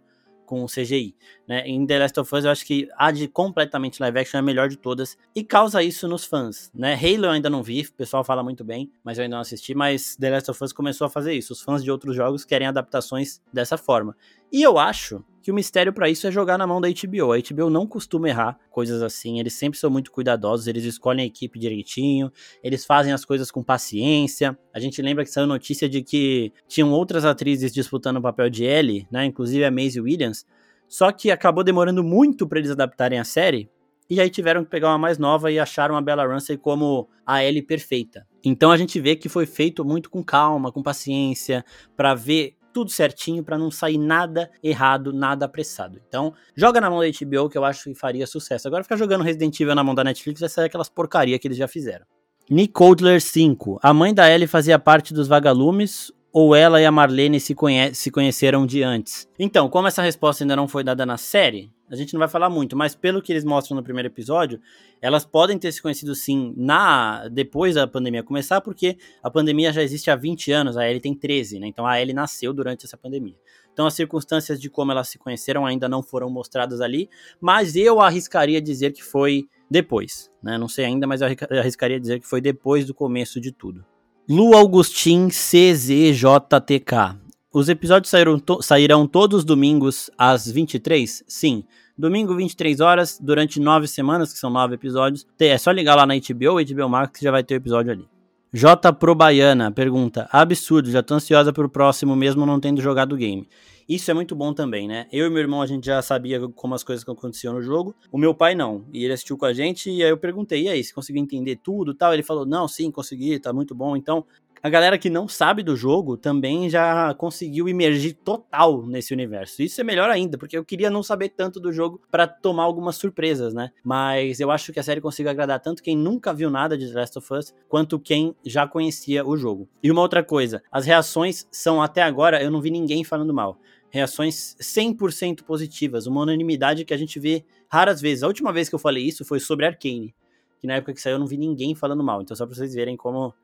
com 0.50 0.66
CGI. 0.66 1.14
Né? 1.46 1.62
Em 1.64 1.86
The 1.86 2.00
Last 2.00 2.18
of 2.18 2.34
Us, 2.34 2.44
eu 2.44 2.50
acho 2.50 2.66
que 2.66 2.88
a 2.98 3.12
de 3.12 3.28
completamente 3.28 4.00
live 4.00 4.18
action 4.18 4.38
é 4.38 4.40
a 4.40 4.42
melhor 4.42 4.68
de 4.68 4.76
todas 4.76 5.16
e 5.32 5.44
causa 5.44 5.80
isso 5.80 6.08
nos 6.08 6.24
fãs. 6.24 6.72
Né? 6.74 6.94
Halo 6.94 7.26
eu 7.26 7.30
ainda 7.30 7.48
não 7.48 7.62
vi, 7.62 7.82
o 7.82 7.92
pessoal 7.92 8.24
fala 8.24 8.42
muito 8.42 8.64
bem, 8.64 8.90
mas 9.04 9.16
eu 9.16 9.22
ainda 9.22 9.36
não 9.36 9.42
assisti. 9.42 9.76
Mas 9.76 10.16
The 10.16 10.28
Last 10.28 10.50
of 10.50 10.64
Us 10.64 10.72
começou 10.72 11.06
a 11.06 11.10
fazer 11.10 11.34
isso. 11.34 11.52
Os 11.52 11.62
fãs 11.62 11.84
de 11.84 11.90
outros 11.92 12.16
jogos 12.16 12.44
querem 12.44 12.66
adaptações 12.66 13.40
dessa 13.52 13.78
forma. 13.78 14.16
E 14.52 14.62
eu 14.62 14.78
acho 14.78 15.24
que 15.42 15.50
o 15.50 15.54
mistério 15.54 15.92
para 15.92 16.08
isso 16.08 16.26
é 16.26 16.30
jogar 16.30 16.58
na 16.58 16.66
mão 16.66 16.80
da 16.80 16.88
HBO. 16.88 17.32
A 17.32 17.38
HBO 17.38 17.70
não 17.70 17.86
costuma 17.86 18.28
errar 18.28 18.58
coisas 18.70 19.02
assim, 19.02 19.38
eles 19.38 19.54
sempre 19.54 19.78
são 19.78 19.90
muito 19.90 20.10
cuidadosos, 20.10 20.66
eles 20.66 20.84
escolhem 20.84 21.24
a 21.24 21.26
equipe 21.26 21.58
direitinho, 21.58 22.30
eles 22.62 22.84
fazem 22.84 23.12
as 23.12 23.24
coisas 23.24 23.50
com 23.50 23.62
paciência. 23.62 24.58
A 24.74 24.80
gente 24.80 25.00
lembra 25.00 25.24
que 25.24 25.30
saiu 25.30 25.46
notícia 25.46 25.88
de 25.88 26.02
que 26.02 26.52
tinham 26.68 26.90
outras 26.90 27.24
atrizes 27.24 27.72
disputando 27.72 28.18
o 28.18 28.22
papel 28.22 28.50
de 28.50 28.64
Ellie, 28.64 29.06
né, 29.10 29.24
inclusive 29.24 29.64
a 29.64 29.70
Maisie 29.70 30.00
Williams, 30.00 30.44
só 30.88 31.10
que 31.12 31.30
acabou 31.30 31.64
demorando 31.64 32.02
muito 32.02 32.46
para 32.46 32.58
eles 32.58 32.70
adaptarem 32.70 33.18
a 33.18 33.24
série, 33.24 33.70
e 34.10 34.20
aí 34.20 34.28
tiveram 34.28 34.64
que 34.64 34.70
pegar 34.70 34.88
uma 34.88 34.98
mais 34.98 35.18
nova 35.18 35.52
e 35.52 35.58
acharam 35.58 35.96
a 35.96 36.02
Bella 36.02 36.26
Ramsey 36.26 36.56
como 36.56 37.08
a 37.24 37.44
Ellie 37.44 37.62
perfeita. 37.62 38.26
Então 38.44 38.72
a 38.72 38.76
gente 38.76 38.98
vê 38.98 39.14
que 39.14 39.28
foi 39.28 39.46
feito 39.46 39.84
muito 39.84 40.10
com 40.10 40.20
calma, 40.20 40.72
com 40.72 40.82
paciência, 40.82 41.64
para 41.96 42.12
ver 42.12 42.56
tudo 42.72 42.90
certinho 42.90 43.42
para 43.42 43.58
não 43.58 43.70
sair 43.70 43.98
nada 43.98 44.50
errado, 44.62 45.12
nada 45.12 45.46
apressado. 45.46 46.00
Então, 46.06 46.32
joga 46.54 46.80
na 46.80 46.90
mão 46.90 47.00
da 47.00 47.06
HBO 47.06 47.48
que 47.48 47.58
eu 47.58 47.64
acho 47.64 47.84
que 47.84 47.94
faria 47.94 48.26
sucesso. 48.26 48.66
Agora 48.68 48.82
ficar 48.82 48.96
jogando 48.96 49.22
Resident 49.22 49.58
Evil 49.60 49.74
na 49.74 49.84
mão 49.84 49.94
da 49.94 50.04
Netflix 50.04 50.40
vai 50.40 50.48
sair 50.48 50.66
aquelas 50.66 50.88
porcaria 50.88 51.38
que 51.38 51.46
eles 51.46 51.58
já 51.58 51.68
fizeram. 51.68 52.06
Nick 52.48 52.72
Coldler 52.72 53.20
5. 53.20 53.78
A 53.82 53.94
mãe 53.94 54.12
da 54.12 54.28
Ellie 54.28 54.48
fazia 54.48 54.78
parte 54.78 55.14
dos 55.14 55.28
vagalumes 55.28 56.12
ou 56.32 56.54
ela 56.54 56.80
e 56.80 56.86
a 56.86 56.92
Marlene 56.92 57.40
se, 57.40 57.54
conhe 57.54 57.94
se 57.94 58.10
conheceram 58.10 58.66
de 58.66 58.82
antes? 58.82 59.28
Então, 59.38 59.68
como 59.68 59.88
essa 59.88 60.02
resposta 60.02 60.44
ainda 60.44 60.56
não 60.56 60.68
foi 60.68 60.84
dada 60.84 61.04
na 61.04 61.16
série, 61.16 61.70
a 61.90 61.96
gente 61.96 62.14
não 62.14 62.20
vai 62.20 62.28
falar 62.28 62.48
muito, 62.48 62.76
mas 62.76 62.94
pelo 62.94 63.20
que 63.20 63.32
eles 63.32 63.44
mostram 63.44 63.76
no 63.76 63.82
primeiro 63.82 64.06
episódio, 64.06 64.60
elas 65.02 65.24
podem 65.24 65.58
ter 65.58 65.72
se 65.72 65.82
conhecido 65.82 66.14
sim 66.14 66.54
na 66.56 67.26
depois 67.28 67.74
da 67.74 67.86
pandemia 67.86 68.22
começar, 68.22 68.60
porque 68.60 68.96
a 69.20 69.28
pandemia 69.28 69.72
já 69.72 69.82
existe 69.82 70.08
há 70.08 70.14
20 70.14 70.52
anos, 70.52 70.76
a 70.76 70.88
Ellie 70.88 71.00
tem 71.00 71.14
13, 71.14 71.58
né? 71.58 71.66
Então 71.66 71.84
a 71.84 72.00
Ellie 72.00 72.14
nasceu 72.14 72.52
durante 72.52 72.86
essa 72.86 72.96
pandemia. 72.96 73.34
Então 73.72 73.86
as 73.86 73.94
circunstâncias 73.94 74.60
de 74.60 74.70
como 74.70 74.92
elas 74.92 75.08
se 75.08 75.18
conheceram 75.18 75.66
ainda 75.66 75.88
não 75.88 76.00
foram 76.00 76.30
mostradas 76.30 76.80
ali, 76.80 77.10
mas 77.40 77.74
eu 77.74 78.00
arriscaria 78.00 78.60
dizer 78.60 78.92
que 78.92 79.02
foi 79.02 79.48
depois, 79.68 80.30
né? 80.40 80.56
Não 80.56 80.68
sei 80.68 80.84
ainda, 80.84 81.08
mas 81.08 81.22
eu 81.22 81.28
arriscaria 81.58 81.98
dizer 81.98 82.20
que 82.20 82.26
foi 82.26 82.40
depois 82.40 82.86
do 82.86 82.94
começo 82.94 83.40
de 83.40 83.50
tudo. 83.50 83.84
Lu 84.32 84.54
Augustin 84.54 85.26
CZJTK. 85.26 87.16
Os 87.52 87.68
episódios 87.68 88.10
saíram, 88.10 88.38
to 88.38 88.62
sairão 88.62 89.04
todos 89.04 89.38
os 89.38 89.44
domingos 89.44 90.08
às 90.16 90.48
23? 90.48 91.24
Sim. 91.26 91.64
Domingo, 91.98 92.36
23 92.36 92.78
horas, 92.78 93.18
durante 93.20 93.58
nove 93.58 93.88
semanas, 93.88 94.32
que 94.32 94.38
são 94.38 94.48
nove 94.48 94.76
episódios. 94.76 95.26
É 95.40 95.58
só 95.58 95.72
ligar 95.72 95.96
lá 95.96 96.06
na 96.06 96.14
HBO, 96.14 96.64
HBO 96.64 96.88
Max, 96.88 97.18
que 97.18 97.24
já 97.24 97.32
vai 97.32 97.42
ter 97.42 97.54
o 97.54 97.56
episódio 97.56 97.90
ali. 97.90 98.08
J. 98.52 98.92
Probaiana 98.92 99.70
pergunta: 99.70 100.28
Absurdo, 100.32 100.90
já 100.90 101.04
tô 101.04 101.14
ansiosa 101.14 101.52
pro 101.52 101.68
próximo, 101.68 102.16
mesmo 102.16 102.44
não 102.44 102.58
tendo 102.58 102.82
jogado 102.82 103.12
o 103.12 103.16
game. 103.16 103.48
Isso 103.88 104.10
é 104.10 104.14
muito 104.14 104.34
bom 104.34 104.52
também, 104.52 104.88
né? 104.88 105.06
Eu 105.12 105.26
e 105.26 105.30
meu 105.30 105.38
irmão, 105.38 105.62
a 105.62 105.66
gente 105.66 105.86
já 105.86 106.02
sabia 106.02 106.48
como 106.48 106.74
as 106.74 106.82
coisas 106.82 107.08
aconteciam 107.08 107.54
no 107.54 107.62
jogo. 107.62 107.94
O 108.10 108.18
meu 108.18 108.34
pai 108.34 108.56
não. 108.56 108.84
E 108.92 109.04
ele 109.04 109.12
assistiu 109.12 109.38
com 109.38 109.46
a 109.46 109.52
gente. 109.52 109.88
E 109.88 110.02
aí 110.02 110.10
eu 110.10 110.18
perguntei: 110.18 110.64
e 110.64 110.68
aí, 110.68 110.82
você 110.82 110.92
conseguiu 110.92 111.22
entender 111.22 111.60
tudo 111.62 111.94
tal? 111.94 112.12
Ele 112.12 112.24
falou: 112.24 112.44
não, 112.44 112.66
sim, 112.66 112.90
consegui, 112.90 113.38
tá 113.38 113.52
muito 113.52 113.72
bom. 113.72 113.96
Então, 113.96 114.24
a 114.62 114.68
galera 114.68 114.98
que 114.98 115.08
não 115.08 115.26
sabe 115.26 115.62
do 115.62 115.76
jogo 115.76 116.16
também 116.16 116.68
já 116.68 117.14
conseguiu 117.14 117.68
imergir 117.68 118.14
total 118.14 118.86
nesse 118.86 119.12
universo. 119.12 119.62
Isso 119.62 119.80
é 119.80 119.84
melhor 119.84 120.10
ainda, 120.10 120.36
porque 120.36 120.56
eu 120.56 120.64
queria 120.64 120.90
não 120.90 121.02
saber 121.02 121.30
tanto 121.30 121.58
do 121.58 121.72
jogo 121.72 122.00
para 122.10 122.26
tomar 122.26 122.64
algumas 122.64 122.96
surpresas, 122.96 123.54
né? 123.54 123.70
Mas 123.82 124.40
eu 124.40 124.50
acho 124.50 124.72
que 124.72 124.80
a 124.80 124.82
série 124.82 125.00
consiga 125.00 125.30
agradar 125.30 125.60
tanto 125.60 125.82
quem 125.82 125.96
nunca 125.96 126.32
viu 126.32 126.50
nada 126.50 126.76
de 126.76 126.92
The 126.92 126.98
Last 126.98 127.18
of 127.18 127.34
Us, 127.34 127.54
quanto 127.68 127.98
quem 127.98 128.34
já 128.44 128.66
conhecia 128.66 129.26
o 129.26 129.36
jogo. 129.36 129.68
E 129.82 129.90
uma 129.90 130.02
outra 130.02 130.22
coisa, 130.22 130.62
as 130.70 130.86
reações 130.86 131.46
são 131.50 131.82
até 131.82 132.02
agora, 132.02 132.42
eu 132.42 132.50
não 132.50 132.60
vi 132.60 132.70
ninguém 132.70 133.02
falando 133.04 133.32
mal 133.32 133.58
reações 133.90 134.56
100% 134.60 135.42
positivas, 135.42 136.06
uma 136.06 136.22
unanimidade 136.22 136.84
que 136.84 136.94
a 136.94 136.96
gente 136.96 137.18
vê 137.18 137.44
raras 137.68 138.00
vezes. 138.00 138.22
A 138.22 138.28
última 138.28 138.52
vez 138.52 138.68
que 138.68 138.74
eu 138.74 138.78
falei 138.78 139.04
isso 139.04 139.24
foi 139.24 139.40
sobre 139.40 139.66
Arcane, 139.66 140.14
que 140.58 140.66
na 140.66 140.74
época 140.74 140.94
que 140.94 141.00
saiu 141.00 141.14
eu 141.14 141.18
não 141.18 141.26
vi 141.26 141.36
ninguém 141.36 141.74
falando 141.74 142.02
mal. 142.02 142.22
Então 142.22 142.36
só 142.36 142.46
para 142.46 142.54
vocês 142.54 142.72
verem 142.72 142.96
como, 142.96 143.34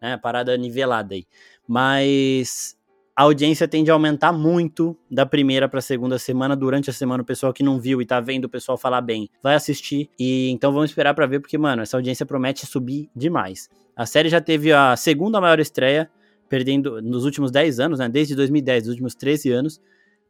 né, 0.00 0.16
parada 0.16 0.56
nivelada 0.56 1.14
aí. 1.14 1.24
Mas 1.66 2.76
a 3.14 3.22
audiência 3.22 3.66
tende 3.66 3.90
a 3.90 3.94
aumentar 3.94 4.32
muito 4.32 4.96
da 5.10 5.24
primeira 5.24 5.68
para 5.68 5.78
a 5.78 5.82
segunda 5.82 6.18
semana. 6.18 6.54
Durante 6.54 6.90
a 6.90 6.92
semana, 6.92 7.22
o 7.22 7.26
pessoal 7.26 7.52
que 7.52 7.62
não 7.62 7.80
viu 7.80 8.02
e 8.02 8.06
tá 8.06 8.20
vendo 8.20 8.44
o 8.44 8.48
pessoal 8.48 8.76
falar 8.76 9.00
bem, 9.00 9.28
vai 9.42 9.54
assistir. 9.54 10.10
E 10.18 10.50
então 10.50 10.72
vamos 10.72 10.90
esperar 10.90 11.14
para 11.14 11.26
ver, 11.26 11.40
porque, 11.40 11.56
mano, 11.56 11.82
essa 11.82 11.96
audiência 11.96 12.26
promete 12.26 12.66
subir 12.66 13.08
demais. 13.16 13.68
A 13.96 14.04
série 14.04 14.28
já 14.28 14.40
teve 14.40 14.72
a 14.72 14.96
segunda 14.96 15.40
maior 15.40 15.58
estreia, 15.58 16.10
perdendo 16.48 17.00
nos 17.00 17.24
últimos 17.24 17.50
10 17.50 17.80
anos, 17.80 17.98
né? 17.98 18.08
Desde 18.08 18.34
2010, 18.34 18.84
nos 18.84 18.90
últimos 18.90 19.14
13 19.14 19.50
anos 19.50 19.80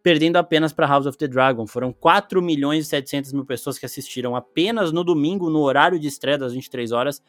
perdendo 0.06 0.36
apenas 0.36 0.72
para 0.72 0.86
House 0.86 1.04
of 1.04 1.18
the 1.18 1.26
Dragon. 1.26 1.66
Foram 1.66 1.92
4 1.92 2.40
milhões 2.40 2.86
e 2.86 2.88
700 2.88 3.32
mil 3.32 3.44
pessoas 3.44 3.76
que 3.76 3.84
assistiram 3.84 4.36
apenas 4.36 4.92
no 4.92 5.02
domingo, 5.02 5.50
no 5.50 5.58
horário 5.58 5.98
de 5.98 6.06
estreia 6.06 6.38
das 6.38 6.52
23 6.52 6.92
horas. 6.92 7.20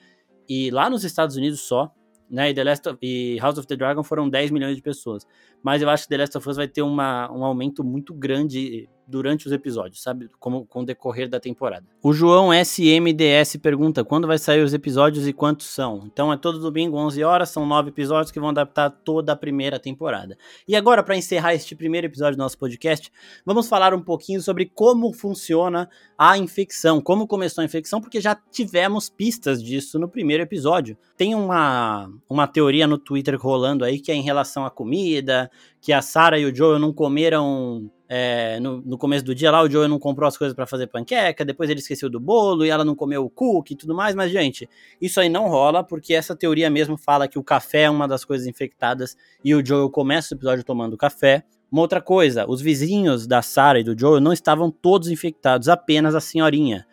E 0.47 0.69
lá 0.69 0.87
nos 0.87 1.03
Estados 1.03 1.35
Unidos 1.35 1.61
só, 1.61 1.91
né? 2.29 2.49
E, 2.49 2.53
The 2.53 2.63
Last 2.63 2.89
of, 2.89 2.99
e 3.01 3.37
House 3.39 3.57
of 3.57 3.67
the 3.67 3.75
Dragon 3.75 4.03
foram 4.03 4.29
10 4.29 4.51
milhões 4.51 4.75
de 4.75 4.81
pessoas. 4.81 5.25
Mas 5.63 5.81
eu 5.81 5.89
acho 5.89 6.03
que 6.03 6.09
The 6.09 6.17
Last 6.17 6.37
of 6.37 6.49
Us 6.49 6.57
vai 6.57 6.67
ter 6.67 6.81
uma, 6.81 7.31
um 7.31 7.43
aumento 7.43 7.83
muito 7.83 8.13
grande 8.13 8.89
durante 9.07 9.47
os 9.47 9.53
episódios, 9.53 10.01
sabe? 10.01 10.29
Como 10.39 10.65
com 10.65 10.81
o 10.81 10.85
decorrer 10.85 11.29
da 11.29 11.39
temporada. 11.39 11.85
O 12.03 12.11
João 12.11 12.53
SMDS 12.53 13.55
pergunta 13.61 14.03
quando 14.03 14.27
vai 14.27 14.37
sair 14.37 14.61
os 14.61 14.73
episódios 14.73 15.27
e 15.27 15.33
quantos 15.33 15.67
são. 15.67 16.03
Então 16.05 16.31
é 16.33 16.37
todo 16.37 16.59
domingo, 16.59 16.97
11 16.97 17.23
horas, 17.23 17.49
são 17.49 17.65
nove 17.65 17.89
episódios 17.89 18.31
que 18.31 18.39
vão 18.39 18.49
adaptar 18.49 18.89
toda 18.89 19.31
a 19.31 19.35
primeira 19.35 19.79
temporada. 19.79 20.37
E 20.67 20.75
agora, 20.75 21.01
para 21.01 21.15
encerrar 21.15 21.53
este 21.53 21.75
primeiro 21.75 22.07
episódio 22.07 22.35
do 22.35 22.41
nosso 22.41 22.57
podcast, 22.57 23.11
vamos 23.45 23.69
falar 23.69 23.93
um 23.93 24.01
pouquinho 24.01 24.41
sobre 24.41 24.65
como 24.65 25.13
funciona 25.13 25.89
a 26.17 26.37
infecção, 26.37 26.99
como 26.99 27.27
começou 27.27 27.61
a 27.61 27.65
infecção, 27.65 28.01
porque 28.01 28.19
já 28.19 28.35
tivemos 28.35 29.09
pistas 29.09 29.63
disso 29.63 29.97
no 29.97 30.09
primeiro 30.09 30.43
episódio. 30.43 30.97
Tem 31.15 31.33
uma, 31.33 32.11
uma 32.29 32.47
teoria 32.47 32.87
no 32.87 32.97
Twitter 32.97 33.37
rolando 33.39 33.85
aí 33.85 33.99
que 33.99 34.11
é 34.11 34.15
em 34.15 34.21
relação 34.21 34.65
à 34.65 34.69
comida, 34.69 35.49
que 35.81 35.93
a 35.93 36.01
Sarah 36.01 36.39
e 36.39 36.45
o 36.45 36.55
Joel 36.55 36.79
não 36.79 36.91
comeram 36.91 37.89
é, 38.09 38.59
no, 38.59 38.81
no, 38.81 38.97
começo 38.97 39.25
do 39.25 39.35
dia 39.35 39.51
lá, 39.51 39.61
o 39.61 39.69
Joel 39.69 39.89
não 39.89 39.99
comprou 39.99 40.27
as 40.27 40.37
coisas 40.37 40.55
para 40.55 40.65
fazer 40.65 40.87
panqueca, 40.87 41.43
depois 41.43 41.69
ele 41.69 41.79
esqueceu 41.79 42.09
do 42.09 42.19
bolo 42.19 42.65
e 42.65 42.69
ela 42.69 42.85
não 42.85 42.95
comeu 42.95 43.25
o 43.25 43.29
cookie 43.29 43.73
e 43.73 43.77
tudo 43.77 43.93
mais, 43.93 44.15
mas, 44.15 44.31
gente, 44.31 44.69
isso 45.01 45.19
aí 45.19 45.29
não 45.29 45.47
rola, 45.49 45.83
porque 45.83 46.13
essa 46.13 46.35
teoria 46.35 46.69
mesmo 46.69 46.97
fala 46.97 47.27
que 47.27 47.37
o 47.37 47.43
café 47.43 47.83
é 47.83 47.89
uma 47.89 48.07
das 48.07 48.23
coisas 48.23 48.47
infectadas 48.47 49.17
e 49.43 49.53
o 49.53 49.65
Joel 49.65 49.89
começa 49.89 50.33
o 50.33 50.37
episódio 50.37 50.63
tomando 50.63 50.95
café. 50.95 51.43
Uma 51.69 51.81
outra 51.81 52.01
coisa, 52.01 52.49
os 52.49 52.61
vizinhos 52.61 53.27
da 53.27 53.41
Sarah 53.41 53.79
e 53.79 53.83
do 53.83 53.97
Joel 53.97 54.21
não 54.21 54.31
estavam 54.31 54.71
todos 54.71 55.09
infectados, 55.09 55.67
apenas 55.67 56.15
a 56.15 56.21
senhorinha. 56.21 56.87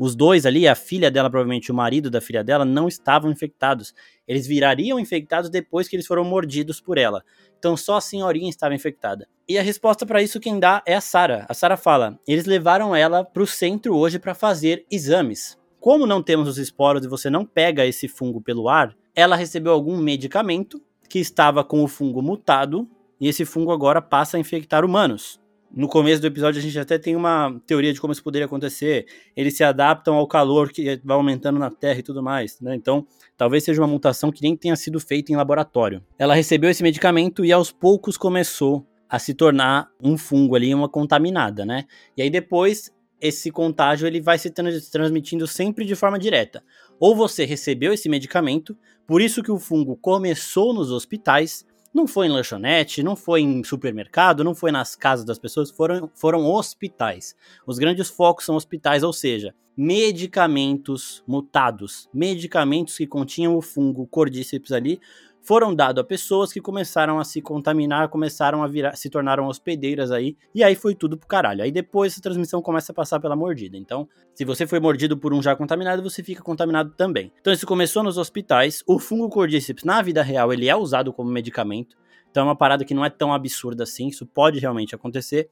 Os 0.00 0.16
dois 0.16 0.46
ali, 0.46 0.66
a 0.66 0.74
filha 0.74 1.10
dela, 1.10 1.28
provavelmente 1.28 1.70
o 1.70 1.74
marido 1.74 2.10
da 2.10 2.22
filha 2.22 2.42
dela, 2.42 2.64
não 2.64 2.88
estavam 2.88 3.30
infectados. 3.30 3.92
Eles 4.26 4.46
virariam 4.46 4.98
infectados 4.98 5.50
depois 5.50 5.88
que 5.88 5.94
eles 5.94 6.06
foram 6.06 6.24
mordidos 6.24 6.80
por 6.80 6.96
ela. 6.96 7.22
Então 7.58 7.76
só 7.76 7.98
a 7.98 8.00
senhorinha 8.00 8.48
estava 8.48 8.74
infectada. 8.74 9.28
E 9.46 9.58
a 9.58 9.62
resposta 9.62 10.06
para 10.06 10.22
isso 10.22 10.40
quem 10.40 10.58
dá 10.58 10.82
é 10.86 10.94
a 10.94 11.02
Sara. 11.02 11.44
A 11.50 11.52
Sara 11.52 11.76
fala: 11.76 12.18
"Eles 12.26 12.46
levaram 12.46 12.96
ela 12.96 13.22
para 13.22 13.42
o 13.42 13.46
centro 13.46 13.94
hoje 13.94 14.18
para 14.18 14.34
fazer 14.34 14.86
exames. 14.90 15.58
Como 15.78 16.06
não 16.06 16.22
temos 16.22 16.48
os 16.48 16.56
esporos 16.56 17.04
e 17.04 17.08
você 17.08 17.28
não 17.28 17.44
pega 17.44 17.84
esse 17.84 18.08
fungo 18.08 18.40
pelo 18.40 18.70
ar, 18.70 18.96
ela 19.14 19.36
recebeu 19.36 19.74
algum 19.74 19.98
medicamento 19.98 20.80
que 21.10 21.18
estava 21.18 21.62
com 21.62 21.84
o 21.84 21.88
fungo 21.88 22.22
mutado 22.22 22.88
e 23.20 23.28
esse 23.28 23.44
fungo 23.44 23.70
agora 23.70 24.00
passa 24.00 24.38
a 24.38 24.40
infectar 24.40 24.82
humanos 24.82 25.39
no 25.72 25.88
começo 25.88 26.20
do 26.20 26.26
episódio 26.26 26.58
a 26.58 26.62
gente 26.62 26.78
até 26.78 26.98
tem 26.98 27.14
uma 27.14 27.60
teoria 27.66 27.92
de 27.92 28.00
como 28.00 28.12
isso 28.12 28.22
poderia 28.22 28.46
acontecer. 28.46 29.06
Eles 29.36 29.56
se 29.56 29.62
adaptam 29.62 30.14
ao 30.14 30.26
calor 30.26 30.70
que 30.70 31.00
vai 31.04 31.16
aumentando 31.16 31.58
na 31.58 31.70
Terra 31.70 32.00
e 32.00 32.02
tudo 32.02 32.22
mais, 32.22 32.60
né? 32.60 32.74
Então, 32.74 33.06
talvez 33.36 33.64
seja 33.64 33.80
uma 33.80 33.86
mutação 33.86 34.32
que 34.32 34.42
nem 34.42 34.56
tenha 34.56 34.74
sido 34.76 34.98
feita 34.98 35.32
em 35.32 35.36
laboratório. 35.36 36.02
Ela 36.18 36.34
recebeu 36.34 36.70
esse 36.70 36.82
medicamento 36.82 37.44
e 37.44 37.52
aos 37.52 37.70
poucos 37.70 38.16
começou 38.16 38.86
a 39.08 39.18
se 39.18 39.34
tornar 39.34 39.88
um 40.02 40.16
fungo 40.16 40.54
ali, 40.54 40.74
uma 40.74 40.88
contaminada, 40.88 41.64
né? 41.64 41.84
E 42.16 42.22
aí 42.22 42.30
depois 42.30 42.92
esse 43.20 43.50
contágio 43.50 44.06
ele 44.06 44.20
vai 44.20 44.38
se 44.38 44.50
transmitindo 44.50 45.46
sempre 45.46 45.84
de 45.84 45.94
forma 45.94 46.18
direta. 46.18 46.62
Ou 46.98 47.14
você 47.14 47.44
recebeu 47.44 47.92
esse 47.92 48.08
medicamento, 48.08 48.76
por 49.06 49.20
isso 49.20 49.42
que 49.42 49.52
o 49.52 49.58
fungo 49.58 49.96
começou 49.96 50.72
nos 50.72 50.90
hospitais, 50.90 51.66
não 51.92 52.06
foi 52.06 52.26
em 52.26 52.30
lanchonete, 52.30 53.02
não 53.02 53.16
foi 53.16 53.40
em 53.40 53.64
supermercado, 53.64 54.44
não 54.44 54.54
foi 54.54 54.70
nas 54.70 54.94
casas 54.94 55.24
das 55.24 55.38
pessoas, 55.38 55.70
foram, 55.70 56.10
foram 56.14 56.46
hospitais. 56.46 57.34
Os 57.66 57.78
grandes 57.78 58.08
focos 58.08 58.44
são 58.44 58.54
hospitais, 58.54 59.02
ou 59.02 59.12
seja, 59.12 59.54
medicamentos 59.76 61.22
mutados, 61.26 62.08
medicamentos 62.12 62.96
que 62.96 63.06
continham 63.06 63.56
o 63.56 63.62
fungo 63.62 64.06
Cordyceps 64.06 64.72
ali, 64.72 65.00
foram 65.42 65.74
dados 65.74 66.00
a 66.00 66.04
pessoas 66.04 66.52
que 66.52 66.60
começaram 66.60 67.18
a 67.18 67.24
se 67.24 67.40
contaminar, 67.40 68.08
começaram 68.08 68.62
a 68.62 68.66
virar, 68.66 68.96
se 68.96 69.08
tornaram 69.08 69.46
hospedeiras 69.46 70.10
aí, 70.10 70.36
e 70.54 70.62
aí 70.62 70.74
foi 70.74 70.94
tudo 70.94 71.16
pro 71.16 71.26
caralho. 71.26 71.62
Aí 71.62 71.72
depois 71.72 72.12
essa 72.12 72.20
transmissão 72.20 72.60
começa 72.60 72.92
a 72.92 72.94
passar 72.94 73.18
pela 73.20 73.34
mordida. 73.34 73.76
Então, 73.76 74.08
se 74.34 74.44
você 74.44 74.66
foi 74.66 74.80
mordido 74.80 75.16
por 75.16 75.32
um 75.32 75.42
já 75.42 75.56
contaminado, 75.56 76.02
você 76.02 76.22
fica 76.22 76.42
contaminado 76.42 76.90
também. 76.96 77.32
Então, 77.40 77.52
isso 77.52 77.66
começou 77.66 78.02
nos 78.02 78.18
hospitais. 78.18 78.82
O 78.86 78.98
fungo 78.98 79.28
Cordyceps, 79.28 79.84
na 79.84 80.02
vida 80.02 80.22
real, 80.22 80.52
ele 80.52 80.68
é 80.68 80.76
usado 80.76 81.12
como 81.12 81.30
medicamento. 81.30 81.96
Então, 82.30 82.42
é 82.42 82.46
uma 82.46 82.56
parada 82.56 82.84
que 82.84 82.94
não 82.94 83.04
é 83.04 83.10
tão 83.10 83.32
absurda 83.32 83.82
assim, 83.82 84.08
isso 84.08 84.26
pode 84.26 84.60
realmente 84.60 84.94
acontecer. 84.94 85.50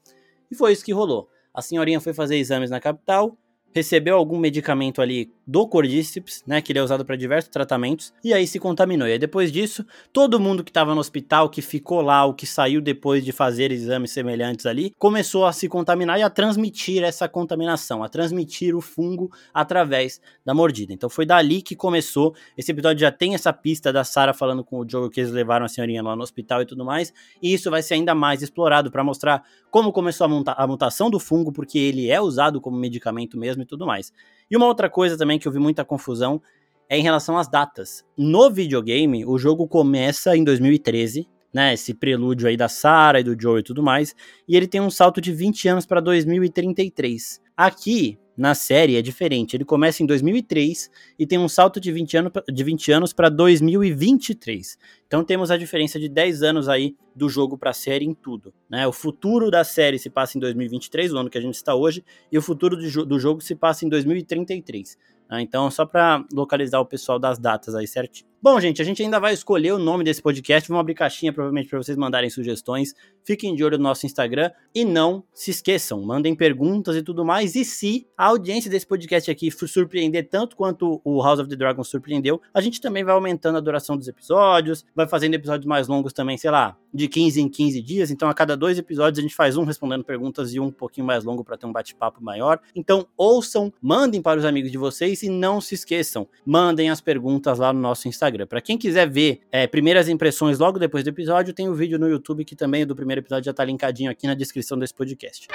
E 0.51 0.55
foi 0.55 0.73
isso 0.73 0.85
que 0.85 0.93
rolou. 0.93 1.29
A 1.53 1.61
senhorinha 1.61 2.01
foi 2.01 2.15
fazer 2.15 2.37
exames 2.37 2.71
na 2.71 2.79
capital, 2.79 3.37
recebeu 3.75 4.17
algum 4.17 4.39
medicamento 4.39 5.03
ali 5.03 5.33
do 5.49 5.67
Cordyceps, 5.67 6.45
né, 6.47 6.61
que 6.61 6.71
ele 6.71 6.79
é 6.79 6.83
usado 6.83 7.07
para 7.07 7.17
diversos 7.17 7.51
tratamentos, 7.51 8.13
e 8.23 8.35
aí 8.35 8.47
se 8.47 8.61
contaminou. 8.61 9.09
E 9.09 9.13
aí 9.13 9.19
depois 9.19 9.51
disso, 9.51 9.83
todo 10.13 10.39
mundo 10.39 10.63
que 10.63 10.71
estava 10.71 10.95
no 10.95 11.01
hospital, 11.01 11.49
que 11.49 11.63
ficou 11.63 12.03
lá, 12.03 12.27
o 12.27 12.35
que 12.35 12.47
saiu 12.47 12.83
depois 12.83 13.25
de 13.25 13.33
fazer 13.33 13.73
exames 13.73 14.11
semelhantes 14.11 14.67
ali, 14.67 14.93
começou 14.99 15.47
a 15.47 15.53
se 15.55 15.67
contaminar 15.67 16.19
e 16.21 16.23
a 16.23 16.29
transmitir 16.29 17.03
essa 17.03 17.27
contaminação, 17.27 18.05
a 18.05 18.11
transmitir 18.11 18.77
o 18.77 18.83
fungo 18.83 19.33
através 19.55 20.21
da 20.45 20.53
mordida. 20.53 20.93
Então 20.93 21.09
foi 21.09 21.25
dali 21.25 21.63
que 21.63 21.75
começou. 21.75 22.35
Esse 22.55 22.73
episódio 22.73 23.01
já 23.01 23.11
tem 23.11 23.35
essa 23.35 23.51
pista 23.51 23.91
da 23.91 24.05
Sarah 24.05 24.35
falando 24.35 24.63
com 24.63 24.81
o 24.81 24.87
Joe 24.87 25.09
que 25.09 25.19
eles 25.19 25.33
levaram 25.33 25.65
a 25.65 25.69
senhorinha 25.69 26.03
lá 26.03 26.15
no 26.15 26.23
hospital 26.23 26.61
e 26.61 26.67
tudo 26.67 26.85
mais, 26.85 27.11
e 27.43 27.55
isso 27.55 27.71
vai 27.71 27.81
ser 27.81 27.95
ainda 27.95 28.15
mais 28.15 28.43
explorado 28.43 28.91
para 28.91 29.03
mostrar 29.03 29.43
como 29.71 29.93
começou 29.93 30.27
a, 30.27 30.29
muta 30.29 30.53
a 30.53 30.67
mutação 30.67 31.09
do 31.09 31.19
fungo, 31.19 31.53
porque 31.53 31.79
ele 31.79 32.11
é 32.11 32.21
usado 32.21 32.61
como 32.61 32.77
medicamento 32.77 33.39
mesmo 33.39 33.63
e 33.63 33.67
tudo 33.67 33.87
mais. 33.87 34.13
E 34.51 34.57
uma 34.57 34.67
outra 34.67 34.89
coisa 34.89 35.17
também 35.17 35.39
que 35.39 35.47
eu 35.47 35.53
vi 35.53 35.59
muita 35.59 35.85
confusão 35.85 36.41
é 36.89 36.99
em 36.99 37.03
relação 37.03 37.37
às 37.37 37.49
datas. 37.49 38.05
No 38.17 38.51
videogame, 38.51 39.25
o 39.27 39.37
jogo 39.39 39.69
começa 39.69 40.37
em 40.37 40.43
2013, 40.43 41.29
né, 41.53 41.75
esse 41.75 41.93
prelúdio 41.93 42.49
aí 42.49 42.57
da 42.57 42.69
Sarah 42.69 43.21
e 43.21 43.25
do 43.25 43.37
Joe 43.39 43.61
e 43.61 43.63
tudo 43.63 43.83
mais, 43.83 44.15
e 44.49 44.57
ele 44.57 44.67
tem 44.67 44.81
um 44.81 44.91
salto 44.91 45.21
de 45.21 45.33
20 45.33 45.69
anos 45.69 45.87
para 45.87 46.01
2033. 46.01 47.41
Aqui, 47.57 48.19
na 48.39 48.55
série, 48.55 48.97
é 48.97 49.03
diferente. 49.03 49.57
Ele 49.57 49.65
começa 49.65 50.01
em 50.01 50.07
2003 50.07 50.89
e 51.19 51.27
tem 51.27 51.37
um 51.37 51.49
salto 51.49 51.81
de 51.81 51.91
20, 51.91 52.17
ano, 52.17 52.33
de 52.49 52.65
20 52.65 52.93
anos 52.93 53.13
para 53.13 53.29
2023. 53.29 54.79
Então 55.09 55.25
temos 55.25 55.51
a 55.51 55.57
diferença 55.57 55.99
de 55.99 56.09
10 56.09 56.45
anos 56.45 56.69
aí 56.69 56.95
do 57.17 57.29
jogo 57.29 57.59
para 57.59 57.71
a 57.71 57.75
série 57.75 58.05
em 58.05 58.15
tudo. 58.15 58.55
Né? 58.71 58.87
O 58.87 58.93
futuro 58.93 59.51
da 59.51 59.65
série 59.65 59.99
se 59.99 60.09
passa 60.09 60.39
em 60.39 60.41
2023, 60.41 61.13
o 61.13 61.19
ano 61.19 61.29
que 61.29 61.37
a 61.37 61.41
gente 61.41 61.57
está 61.57 61.75
hoje, 61.75 62.05
e 62.31 62.39
o 62.39 62.43
futuro 62.43 62.77
do, 62.77 63.05
do 63.05 63.19
jogo 63.19 63.41
se 63.41 63.57
passa 63.57 63.85
em 63.85 63.89
2033. 63.89 64.97
Né? 65.29 65.43
Então, 65.43 65.69
só 65.69 65.85
para 65.85 66.25
localizar 66.33 66.79
o 66.79 66.87
pessoal 66.87 67.19
das 67.19 67.41
datas 67.41 67.75
aí 67.75 67.89
certinho. 67.89 68.29
Bom, 68.41 68.61
gente, 68.61 68.81
a 68.81 68.85
gente 68.85 69.03
ainda 69.03 69.19
vai 69.19 69.35
escolher 69.35 69.73
o 69.73 69.79
nome 69.79 70.05
desse 70.05 70.23
podcast. 70.23 70.69
Vamos 70.69 70.81
abrir 70.81 70.95
caixinha, 70.95 71.33
provavelmente, 71.33 71.69
para 71.69 71.79
vocês 71.79 71.99
mandarem 71.99 72.31
sugestões. 72.31 72.95
Fiquem 73.25 73.53
de 73.53 73.65
olho 73.65 73.77
no 73.77 73.83
nosso 73.83 74.07
Instagram. 74.07 74.53
E 74.73 74.85
não 74.85 75.25
se 75.35 75.51
esqueçam, 75.51 76.01
mandem 76.03 76.37
perguntas 76.37 76.95
e 76.95 77.03
tudo 77.03 77.25
mais. 77.25 77.57
E 77.57 77.65
se 77.65 78.07
a 78.17 78.27
audiência 78.27 78.71
desse 78.71 78.87
podcast 78.87 79.29
aqui 79.29 79.51
surpreender 79.51 80.29
tanto 80.29 80.55
quanto 80.55 81.01
o 81.03 81.21
House 81.21 81.41
of 81.41 81.49
the 81.49 81.57
Dragon 81.57 81.83
surpreendeu, 81.83 82.41
a 82.55 82.61
gente 82.61 82.81
também 82.81 83.03
vai 83.03 83.13
aumentando 83.13 83.59
a 83.59 83.61
duração 83.61 83.97
dos 83.97 84.07
episódios, 84.07 84.87
vai 84.95 85.09
fazendo 85.09 85.35
episódios 85.35 85.67
mais 85.67 85.89
longos 85.89 86.13
também, 86.13 86.39
sei 86.39 86.53
lá, 86.53 86.77
de 86.95 87.09
15 87.09 87.41
em 87.41 87.49
15 87.49 87.83
dias. 87.83 88.11
Então, 88.13 88.29
a 88.29 88.35
cada 88.35 88.57
dois 88.57 88.79
episódios, 88.79 89.19
a 89.19 89.23
gente 89.23 89.35
faz 89.35 89.57
um 89.57 89.65
respondendo 89.65 90.05
perguntas 90.05 90.55
e 90.55 90.61
um 90.61 90.69
um 90.69 90.73
pouquinho 90.73 91.07
mais 91.07 91.25
longo 91.25 91.43
para 91.43 91.57
ter 91.57 91.67
um 91.67 91.73
bate-papo 91.73 92.23
maior. 92.23 92.61
Então, 92.75 93.07
ouçam, 93.17 93.73
mandem 93.83 94.23
para 94.23 94.39
os 94.39 94.45
amigos 94.45 94.71
de 94.71 94.79
vocês 94.79 95.23
e 95.23 95.29
não 95.29 95.61
se 95.61 95.75
esqueçam, 95.75 96.29
mandem 96.47 96.91
as 96.91 97.01
perguntas 97.01 97.59
lá 97.59 97.73
no 97.73 97.81
nosso 97.81 98.07
Instagram. 98.07 98.28
Instagram. 98.29 98.47
Para 98.47 98.61
quem 98.61 98.79
quiser 98.79 99.09
ver 99.09 99.41
é, 99.51 99.67
primeiras 99.67 100.09
impressões 100.09 100.59
logo 100.59 100.79
depois 100.79 101.03
do 101.03 101.09
episódio, 101.09 101.53
tem 101.53 101.69
o 101.69 101.73
um 101.73 101.75
vídeo 101.75 101.99
no 101.99 102.09
YouTube 102.09 102.45
que 102.45 102.55
também 102.55 102.83
é 102.83 102.87
do 102.87 102.95
primeiro 102.95 103.21
episódio 103.21 103.47
já 103.47 103.53
tá 103.53 103.65
linkadinho 103.65 104.11
aqui 104.11 104.27
na 104.27 104.35
descrição 104.35 104.79
desse 104.79 104.95
podcast. 104.95 105.49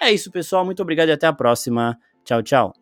É 0.00 0.12
isso, 0.12 0.30
pessoal. 0.30 0.64
Muito 0.64 0.80
obrigado 0.80 1.08
e 1.08 1.12
até 1.12 1.26
a 1.26 1.32
próxima. 1.32 1.98
Tchau, 2.24 2.42
tchau. 2.42 2.78